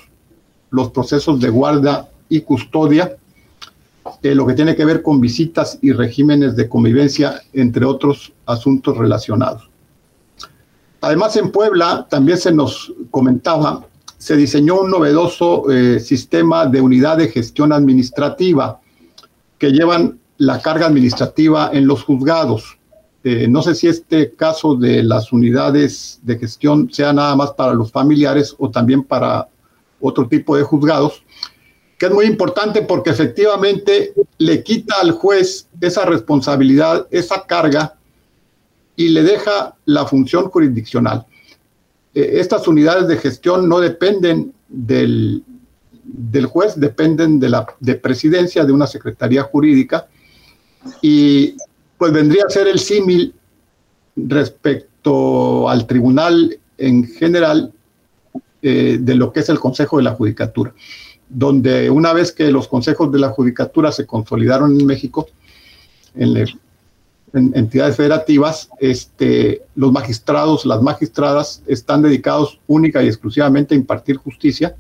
los 0.71 0.91
procesos 0.91 1.41
de 1.41 1.49
guarda 1.49 2.09
y 2.29 2.41
custodia, 2.41 3.17
eh, 4.23 4.35
lo 4.35 4.47
que 4.47 4.55
tiene 4.55 4.75
que 4.75 4.85
ver 4.85 5.03
con 5.03 5.21
visitas 5.21 5.79
y 5.81 5.93
regímenes 5.93 6.57
de 6.57 6.69
convivencia, 6.69 7.43
entre 7.53 7.85
otros 7.85 8.33
asuntos 8.47 8.97
relacionados. 8.97 9.69
Además, 11.01 11.37
en 11.37 11.51
Puebla 11.53 12.07
también 12.11 12.39
se 12.39 12.53
nos 12.53 12.93
comentaba 13.11 13.87
se 14.19 14.37
diseñó 14.37 14.81
un 14.81 14.91
novedoso 14.91 15.71
eh, 15.71 16.01
sistema 16.01 16.67
de 16.67 16.81
unidad 16.81 17.17
de 17.17 17.29
gestión 17.29 17.73
administrativa 17.73 18.81
que 19.59 19.71
llevan 19.71 20.19
la 20.39 20.61
carga 20.61 20.87
administrativa 20.87 21.71
en 21.73 21.87
los 21.87 22.03
juzgados. 22.03 22.78
Eh, 23.25 23.49
no 23.49 23.63
sé 23.63 23.75
si 23.75 23.89
este 23.89 24.33
caso 24.33 24.77
de 24.77 25.03
las 25.03 25.33
unidades 25.33 26.21
de 26.23 26.39
gestión 26.39 26.91
sea 26.93 27.13
nada 27.13 27.35
más 27.35 27.53
para 27.53 27.75
los 27.75 27.91
familiares 27.91 28.55
o 28.59 28.71
también 28.71 29.03
para 29.03 29.49
otro 30.01 30.29
tipo 30.29 30.57
de 30.57 30.63
juzgados, 30.63 31.25
que 31.99 32.07
es 32.07 32.13
muy 32.13 32.27
importante 32.27 32.83
porque 32.83 33.11
efectivamente 33.11 34.13
le 34.39 34.63
quita 34.63 35.01
al 35.01 35.11
juez 35.11 35.69
esa 35.81 36.05
responsabilidad, 36.05 37.09
esa 37.11 37.45
carga 37.45 37.97
y 38.95 39.09
le 39.09 39.25
deja 39.25 39.75
la 39.85 40.07
función 40.07 40.49
jurisdiccional. 40.49 41.27
Eh, 42.15 42.35
estas 42.35 42.69
unidades 42.69 43.09
de 43.09 43.17
gestión 43.17 43.69
no 43.69 43.81
dependen 43.81 44.55
del, 44.69 45.43
del 46.05 46.47
juez, 46.47 46.79
dependen 46.79 47.41
de 47.41 47.49
la 47.49 47.67
de 47.81 47.97
presidencia 47.97 48.65
de 48.65 48.73
una 48.73 48.87
secretaría 48.87 49.43
jurídica 49.43 50.07
y 51.03 51.57
pues 51.99 52.13
vendría 52.13 52.45
a 52.47 52.51
ser 52.51 52.69
el 52.69 52.79
símil 52.79 53.35
respecto 54.17 55.69
al 55.69 55.87
tribunal 55.87 56.59
en 56.79 57.05
general 57.05 57.73
eh, 58.63 58.99
de 59.01 59.15
lo 59.15 59.33
que 59.33 59.41
es 59.41 59.49
el 59.49 59.59
Consejo 59.59 59.99
de 59.99 60.05
la 60.05 60.13
Judicatura, 60.13 60.73
donde 61.29 61.91
una 61.91 62.13
vez 62.13 62.33
que 62.33 62.51
los 62.51 62.69
consejos 62.69 63.13
de 63.13 63.19
la 63.19 63.31
Judicatura 63.31 63.93
se 63.93 64.07
consolidaron 64.07 64.79
en 64.79 64.87
México, 64.87 65.29
en, 66.15 66.47
entidades 67.33 67.97
federativas, 67.97 68.71
este, 68.81 69.63
los 69.75 69.93
magistrados, 69.93 70.65
las 70.65 70.81
magistradas 70.81 71.63
están 71.67 72.01
dedicados 72.01 72.59
única 72.67 73.03
y 73.03 73.07
exclusivamente 73.07 73.75
a 73.75 73.79
impartir 73.79 74.17
justicia 74.17 74.75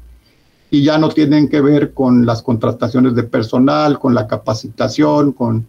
y 0.70 0.82
ya 0.82 0.98
no 0.98 1.10
tienen 1.10 1.48
que 1.48 1.60
ver 1.60 1.92
con 1.92 2.24
las 2.24 2.42
contrataciones 2.42 3.14
de 3.14 3.24
personal, 3.24 3.98
con 3.98 4.14
la 4.14 4.26
capacitación, 4.26 5.32
con, 5.32 5.66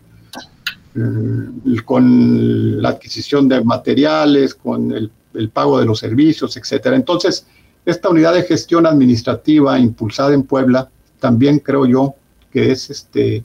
con 1.86 2.82
la 2.82 2.90
adquisición 2.90 3.48
de 3.48 3.64
materiales, 3.64 4.56
con 4.56 4.92
el, 4.92 5.12
el, 5.34 5.50
pago 5.50 5.80
de 5.80 5.86
los 5.86 6.00
servicios, 6.00 6.58
etcétera. 6.58 6.96
Entonces, 6.96 7.46
esta 7.86 8.10
unidad 8.10 8.34
de 8.34 8.44
gestión 8.44 8.86
administrativa 8.86 9.80
impulsada 9.80 10.34
en 10.34 10.44
Puebla, 10.44 10.90
también 11.20 11.60
creo 11.60 11.86
yo 11.86 12.16
que 12.52 12.72
es 12.72 12.90
este, 12.90 13.44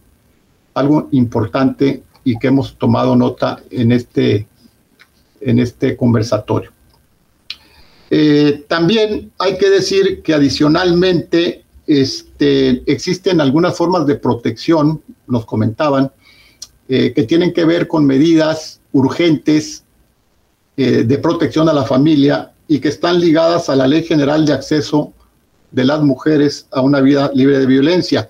algo 0.75 1.09
importante 1.13 2.03
y 2.25 2.39
que 2.39 2.49
hemos 2.49 2.77
tomado 2.77 3.17
nota 3.17 3.61
en 3.71 3.93
este, 3.93 4.47
en 5.41 5.59
este 5.59 5.97
conversatorio. 5.97 6.71
Eh, 8.11 8.65
también 8.69 9.33
hay 9.39 9.59
que 9.59 9.71
decir 9.71 10.23
que 10.23 10.35
adicionalmente 10.35 11.65
este, 11.87 12.83
existen 12.91 13.41
algunas 13.41 13.77
formas 13.77 14.07
de 14.07 14.17
protección, 14.17 15.03
nos 15.27 15.45
comentaban, 15.45 16.11
eh, 16.89 17.13
que 17.13 17.23
tienen 17.25 17.53
que 17.53 17.65
ver 17.65 17.89
con 17.89 18.05
medidas 18.05 18.81
urgentes 18.93 19.85
eh, 20.77 21.05
de 21.05 21.19
protección 21.19 21.69
a 21.69 21.73
la 21.73 21.85
familia 21.85 22.53
y 22.69 22.81
que 22.81 22.89
están 22.89 23.21
ligadas 23.21 23.69
a 23.69 23.77
la 23.77 23.87
Ley 23.87 24.03
General 24.05 24.45
de 24.45 24.53
Acceso 24.53 25.13
de 25.71 25.85
las 25.85 26.03
Mujeres 26.03 26.67
a 26.71 26.81
una 26.81 27.01
vida 27.01 27.31
libre 27.35 27.59
de 27.59 27.67
violencia. 27.67 28.29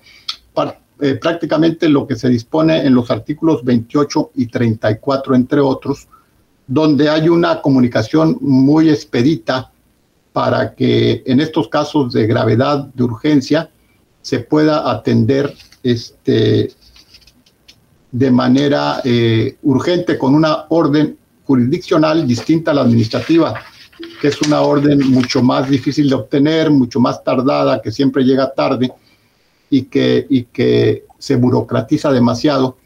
prácticamente 1.19 1.89
lo 1.89 2.07
que 2.07 2.15
se 2.15 2.29
dispone 2.29 2.85
en 2.85 2.95
los 2.95 3.11
artículos 3.11 3.65
28 3.65 4.31
y 4.35 4.47
34, 4.47 5.35
entre 5.35 5.59
otros, 5.59 6.07
donde 6.67 7.09
hay 7.09 7.29
una 7.29 7.61
comunicación 7.61 8.37
muy 8.41 8.89
expedita 8.89 9.71
para 10.35 10.75
que 10.75 11.23
en 11.25 11.39
estos 11.39 11.67
casos 11.69 12.11
de 12.13 12.27
gravedad, 12.27 12.85
de 12.93 13.03
urgencia, 13.03 13.69
se 14.21 14.39
pueda 14.39 14.91
atender 14.91 15.53
este, 15.83 16.73
de 18.15 18.31
manera 18.31 19.01
eh, 19.03 19.57
urgente 19.63 20.17
con 20.17 20.33
una 20.33 20.67
orden 20.69 21.17
jurisdiccional 21.43 22.25
distinta 22.25 22.71
a 22.71 22.73
la 22.73 22.81
administrativa, 22.83 23.53
que 24.21 24.29
es 24.29 24.41
una 24.41 24.61
orden 24.61 24.99
mucho 25.11 25.43
más 25.43 25.69
difícil 25.69 26.07
de 26.07 26.15
obtener, 26.15 26.71
mucho 26.71 27.01
más 27.01 27.21
tardada, 27.25 27.81
que 27.81 27.91
siempre 27.91 28.23
llega 28.23 28.53
tarde 28.53 28.89
y 29.69 29.83
que, 29.83 30.25
y 30.29 30.45
que 30.45 31.03
se 31.19 31.35
burocratiza 31.35 32.09
demasiado. 32.13 32.77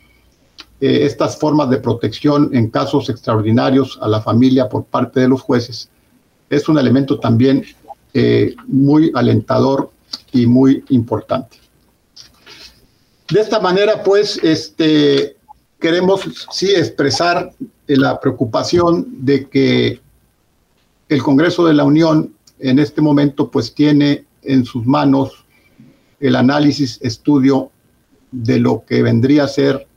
Eh, 0.81 1.05
estas 1.05 1.37
formas 1.37 1.69
de 1.69 1.77
protección 1.77 2.49
en 2.53 2.71
casos 2.71 3.07
extraordinarios 3.09 3.99
a 4.01 4.07
la 4.07 4.21
familia 4.21 4.67
por 4.67 4.85
parte 4.85 5.19
de 5.19 5.27
los 5.27 5.41
jueces 5.41 5.91
es 6.49 6.67
un 6.67 6.79
elemento 6.79 7.19
también 7.19 7.63
eh, 8.15 8.55
muy 8.65 9.11
alentador 9.13 9.91
y 10.31 10.47
muy 10.47 10.83
importante. 10.89 11.57
De 13.29 13.39
esta 13.39 13.59
manera, 13.59 14.03
pues, 14.03 14.39
este, 14.43 15.35
queremos 15.79 16.21
sí 16.51 16.71
expresar 16.71 17.51
la 17.87 18.19
preocupación 18.19 19.07
de 19.25 19.47
que 19.47 19.99
el 21.07 21.23
Congreso 21.23 21.65
de 21.65 21.73
la 21.73 21.83
Unión 21.83 22.33
en 22.59 22.79
este 22.79 23.01
momento 23.01 23.49
pues 23.49 23.73
tiene 23.73 24.25
en 24.43 24.65
sus 24.65 24.85
manos 24.85 25.45
el 26.19 26.35
análisis, 26.35 26.99
estudio 27.01 27.71
de 28.31 28.59
lo 28.59 28.83
que 28.85 29.01
vendría 29.01 29.45
a 29.45 29.47
ser 29.47 29.87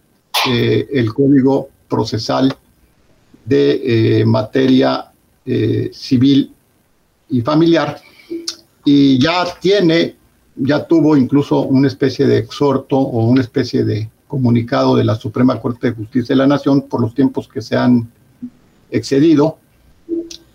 eh, 0.48 0.88
el 0.92 1.12
código 1.12 1.68
procesal 1.88 2.56
de 3.44 4.20
eh, 4.20 4.24
materia 4.24 5.12
eh, 5.44 5.90
civil 5.92 6.54
y 7.28 7.40
familiar, 7.40 8.00
y 8.84 9.18
ya 9.18 9.44
tiene, 9.60 10.16
ya 10.56 10.84
tuvo 10.86 11.16
incluso 11.16 11.62
una 11.62 11.88
especie 11.88 12.26
de 12.26 12.38
exhorto 12.38 12.96
o 12.98 13.26
una 13.26 13.40
especie 13.40 13.84
de 13.84 14.10
comunicado 14.28 14.96
de 14.96 15.04
la 15.04 15.14
Suprema 15.14 15.60
Corte 15.60 15.88
de 15.88 15.96
Justicia 15.96 16.34
de 16.34 16.38
la 16.38 16.46
Nación 16.46 16.82
por 16.82 17.00
los 17.00 17.14
tiempos 17.14 17.48
que 17.48 17.60
se 17.60 17.76
han 17.76 18.10
excedido 18.90 19.58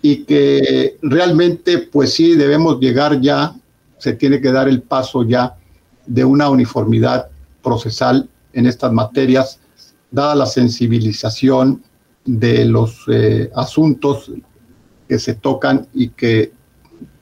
y 0.02 0.24
que 0.24 0.96
realmente 1.02 1.78
pues 1.78 2.14
sí 2.14 2.34
debemos 2.34 2.80
llegar 2.80 3.20
ya, 3.20 3.54
se 3.98 4.12
tiene 4.12 4.40
que 4.40 4.52
dar 4.52 4.68
el 4.68 4.82
paso 4.82 5.22
ya 5.24 5.56
de 6.06 6.24
una 6.24 6.48
uniformidad 6.48 7.28
procesal 7.62 8.28
en 8.52 8.66
estas 8.66 8.92
materias, 8.92 9.60
dada 10.10 10.34
la 10.34 10.46
sensibilización 10.46 11.82
de 12.24 12.64
los 12.64 13.04
eh, 13.08 13.50
asuntos 13.54 14.30
que 15.08 15.18
se 15.18 15.34
tocan 15.34 15.86
y 15.94 16.10
que, 16.10 16.52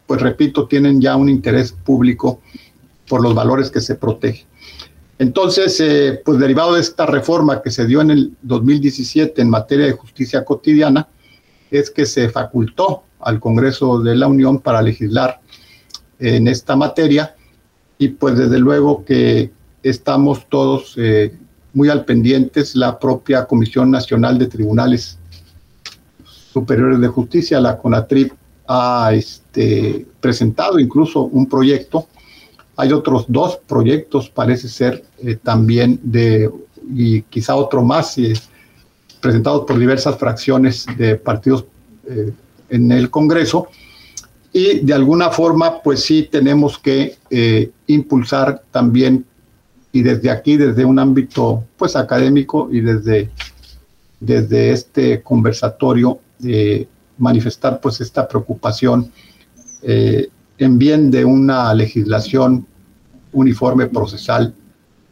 pues 0.06 0.20
repito, 0.20 0.66
tienen 0.66 1.00
ya 1.00 1.16
un 1.16 1.28
interés 1.28 1.72
público 1.72 2.40
por 3.08 3.22
los 3.22 3.34
valores 3.34 3.70
que 3.70 3.80
se 3.80 3.94
protegen. 3.94 4.46
Entonces, 5.18 5.80
eh, 5.80 6.20
pues 6.24 6.38
derivado 6.38 6.74
de 6.74 6.80
esta 6.80 7.06
reforma 7.06 7.62
que 7.62 7.70
se 7.70 7.86
dio 7.86 8.00
en 8.00 8.10
el 8.10 8.32
2017 8.42 9.40
en 9.40 9.48
materia 9.48 9.86
de 9.86 9.92
justicia 9.92 10.44
cotidiana, 10.44 11.08
es 11.70 11.90
que 11.90 12.04
se 12.06 12.28
facultó 12.28 13.04
al 13.20 13.40
Congreso 13.40 14.00
de 14.00 14.14
la 14.14 14.26
Unión 14.26 14.60
para 14.60 14.82
legislar 14.82 15.40
en 16.18 16.48
esta 16.48 16.76
materia 16.76 17.34
y 17.98 18.08
pues 18.08 18.36
desde 18.36 18.58
luego 18.58 19.04
que 19.04 19.50
estamos 19.82 20.48
todos 20.48 20.94
eh, 20.96 21.36
muy 21.72 21.88
al 21.88 22.04
pendientes, 22.04 22.74
la 22.74 22.98
propia 22.98 23.46
Comisión 23.46 23.90
Nacional 23.90 24.38
de 24.38 24.46
Tribunales 24.46 25.18
Superiores 26.24 27.00
de 27.00 27.08
Justicia, 27.08 27.60
la 27.60 27.76
CONATRIP, 27.76 28.32
ha 28.68 29.10
este, 29.12 30.06
presentado 30.20 30.78
incluso 30.78 31.22
un 31.22 31.46
proyecto. 31.46 32.08
Hay 32.76 32.92
otros 32.92 33.24
dos 33.28 33.58
proyectos, 33.66 34.28
parece 34.28 34.68
ser 34.68 35.04
eh, 35.18 35.36
también 35.36 35.98
de, 36.02 36.50
y 36.94 37.22
quizá 37.22 37.56
otro 37.56 37.82
más, 37.82 38.18
eh, 38.18 38.34
presentados 39.20 39.64
por 39.66 39.78
diversas 39.78 40.18
fracciones 40.18 40.86
de 40.96 41.16
partidos 41.16 41.64
eh, 42.08 42.32
en 42.68 42.92
el 42.92 43.10
Congreso. 43.10 43.68
Y 44.52 44.80
de 44.80 44.94
alguna 44.94 45.30
forma, 45.30 45.82
pues 45.82 46.00
sí, 46.00 46.28
tenemos 46.30 46.78
que 46.78 47.18
impulsar 47.86 48.62
también, 48.70 49.26
y 49.92 50.02
desde 50.02 50.30
aquí, 50.30 50.56
desde 50.56 50.84
un 50.84 50.98
ámbito 50.98 51.64
pues 51.76 51.94
académico 51.94 52.68
y 52.72 52.80
desde, 52.80 53.30
desde 54.18 54.72
este 54.72 55.22
conversatorio, 55.22 56.20
manifestar 57.18 57.80
pues 57.80 58.00
esta 58.00 58.26
preocupación 58.26 59.12
eh, 59.82 60.28
en 60.58 60.78
bien 60.78 61.10
de 61.10 61.24
una 61.24 61.72
legislación 61.74 62.66
uniforme 63.32 63.86
procesal 63.86 64.54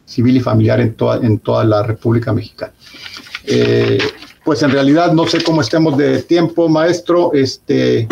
civil 0.05 0.37
y 0.37 0.41
familiar 0.41 0.81
en 0.81 0.95
toda, 0.95 1.17
en 1.25 1.39
toda 1.39 1.65
la 1.65 1.83
República 1.83 2.33
Mexicana. 2.33 2.73
Eh, 3.47 3.99
pues 4.45 4.63
en 4.63 4.71
realidad 4.71 5.13
no 5.13 5.27
sé 5.27 5.43
cómo 5.43 5.61
estemos 5.63 5.97
de 5.97 6.23
tiempo, 6.23 6.69
maestro. 6.69 7.33
Este, 7.33 8.07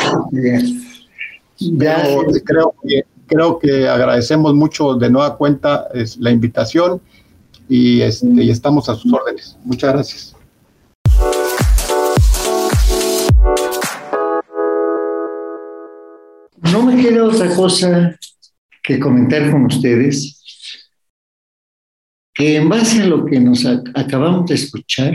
creo, 2.44 2.74
que, 2.82 3.04
creo 3.26 3.58
que 3.58 3.88
agradecemos 3.88 4.54
mucho 4.54 4.94
de 4.94 5.10
nueva 5.10 5.36
cuenta 5.36 5.88
es, 5.92 6.16
la 6.16 6.30
invitación 6.30 7.00
y, 7.68 8.00
este, 8.00 8.26
y 8.26 8.50
estamos 8.50 8.88
a 8.88 8.94
sus 8.94 9.12
órdenes. 9.12 9.56
Muchas 9.64 9.92
gracias. 9.92 10.31
No 16.70 16.82
me 16.84 17.00
queda 17.00 17.24
otra 17.24 17.54
cosa 17.54 18.18
que 18.82 18.98
comentar 18.98 19.50
con 19.50 19.66
ustedes 19.66 20.38
que 22.34 22.56
en 22.56 22.68
base 22.68 23.02
a 23.02 23.06
lo 23.06 23.26
que 23.26 23.38
nos 23.40 23.66
acabamos 23.66 24.48
de 24.48 24.54
escuchar 24.54 25.14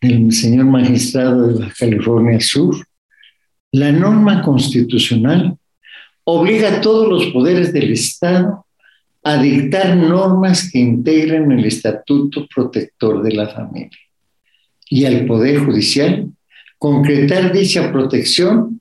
del 0.00 0.32
señor 0.32 0.66
magistrado 0.66 1.48
de 1.48 1.72
California 1.78 2.40
Sur, 2.40 2.76
la 3.72 3.92
norma 3.92 4.42
constitucional 4.42 5.56
obliga 6.24 6.76
a 6.76 6.80
todos 6.80 7.08
los 7.08 7.32
poderes 7.32 7.72
del 7.72 7.92
Estado 7.92 8.66
a 9.22 9.40
dictar 9.40 9.96
normas 9.96 10.70
que 10.70 10.78
integren 10.78 11.52
el 11.52 11.64
estatuto 11.64 12.46
protector 12.46 13.22
de 13.22 13.34
la 13.34 13.48
familia 13.48 13.98
y 14.88 15.04
al 15.04 15.26
Poder 15.26 15.64
Judicial 15.64 16.28
concretar 16.78 17.52
dicha 17.52 17.92
protección 17.92 18.80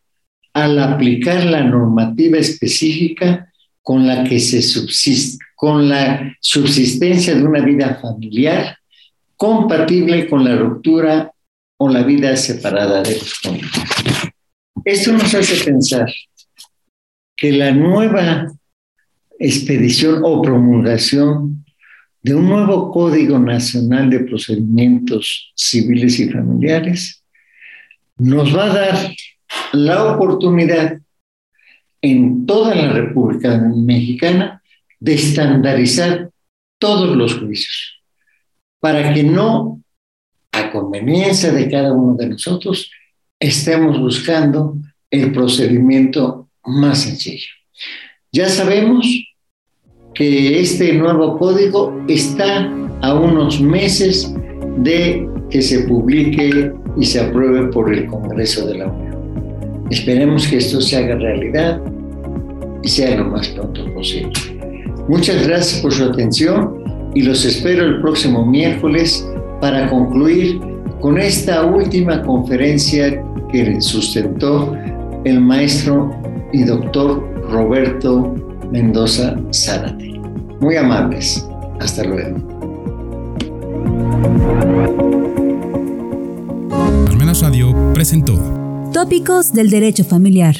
al 0.56 0.80
aplicar 0.80 1.44
la 1.44 1.62
normativa 1.66 2.38
específica 2.38 3.52
con 3.82 4.08
la 4.08 4.24
que 4.24 4.40
se 4.40 4.62
subsiste, 4.62 5.44
con 5.54 5.90
la 5.90 6.34
subsistencia 6.40 7.36
de 7.36 7.44
una 7.44 7.60
vida 7.60 8.00
familiar 8.02 8.78
compatible 9.36 10.30
con 10.30 10.46
la 10.46 10.56
ruptura 10.56 11.30
o 11.78 11.90
la 11.90 12.04
vida 12.04 12.38
separada 12.38 13.04
de 13.04 13.18
los 13.18 13.34
cónyuges. 13.42 13.84
Esto 14.86 15.12
nos 15.12 15.34
hace 15.34 15.62
pensar 15.66 16.08
que 17.36 17.52
la 17.52 17.72
nueva 17.72 18.48
expedición 19.38 20.22
o 20.24 20.42
promulgación 20.42 21.66
de 22.24 22.34
un 22.34 22.48
nuevo 22.48 22.92
Código 22.92 23.38
Nacional 23.40 24.10
de 24.10 24.22
Procedimientos 24.22 25.52
Civiles 25.54 26.18
y 26.22 26.30
Familiares 26.30 27.22
nos 28.18 28.56
va 28.56 28.72
a 28.72 28.74
dar 28.74 29.16
la 29.74 30.14
oportunidad 30.14 31.00
en 32.02 32.46
toda 32.46 32.76
la 32.76 32.94
República 32.94 33.58
Mexicana 33.58 34.62
de 35.00 35.16
estandarizar 35.16 36.30
todos 36.78 37.16
los 37.16 37.40
juicios, 37.40 38.02
para 38.80 39.14
que 39.14 39.24
no, 39.24 39.82
a 40.52 40.72
conveniencia 40.72 41.52
de 41.52 41.70
cada 41.70 41.94
uno 41.94 42.16
de 42.16 42.28
nosotros, 42.28 42.92
estemos 43.40 44.00
buscando 44.00 44.78
el 45.10 45.32
procedimiento 45.32 46.50
más 46.64 47.04
sencillo. 47.04 47.50
Ya 48.32 48.50
sabemos 48.50 49.08
que 50.14 50.60
este 50.60 50.94
nuevo 50.94 51.38
código 51.38 52.04
está 52.08 52.72
a 53.02 53.14
unos 53.14 53.60
meses 53.60 54.34
de 54.78 55.28
que 55.50 55.62
se 55.62 55.88
publique 55.88 56.72
y 56.98 57.06
se 57.06 57.20
apruebe 57.20 57.68
por 57.68 57.94
el 57.94 58.08
Congreso 58.08 58.66
de 58.68 58.78
la 58.78 58.88
Unión. 58.88 59.05
Esperemos 59.90 60.48
que 60.48 60.58
esto 60.58 60.82
se 60.82 60.98
haga 60.98 61.16
realidad 61.16 61.82
y 62.82 62.88
sea 62.88 63.18
lo 63.18 63.26
más 63.26 63.48
pronto 63.50 63.86
posible. 63.94 64.32
Muchas 65.08 65.48
gracias 65.48 65.82
por 65.82 65.94
su 65.94 66.04
atención 66.04 66.84
y 67.14 67.22
los 67.22 67.46
espero 67.46 67.86
el 67.86 68.02
próximo 68.02 68.46
miércoles 68.46 69.28
para 69.62 69.90
concluir 69.90 70.60
con 71.00 71.20
esta 71.20 71.66
última 71.66 72.22
conferencia 72.24 73.24
que 73.52 73.80
sustentó 73.80 74.76
el 75.24 75.40
maestro 75.40 76.12
y 76.52 76.64
doctor 76.64 77.24
Roberto 77.50 78.34
Mendoza 78.72 79.36
Zárate. 79.54 80.20
Muy 80.60 80.76
amables. 80.78 81.48
Hasta 81.80 82.04
luego. 82.04 82.38
Almenas 87.08 87.42
Radio 87.42 87.76
presentó 87.94 88.65
Tópicos 88.96 89.52
del 89.52 89.70
Derecho 89.70 90.06
Familiar 90.06 90.56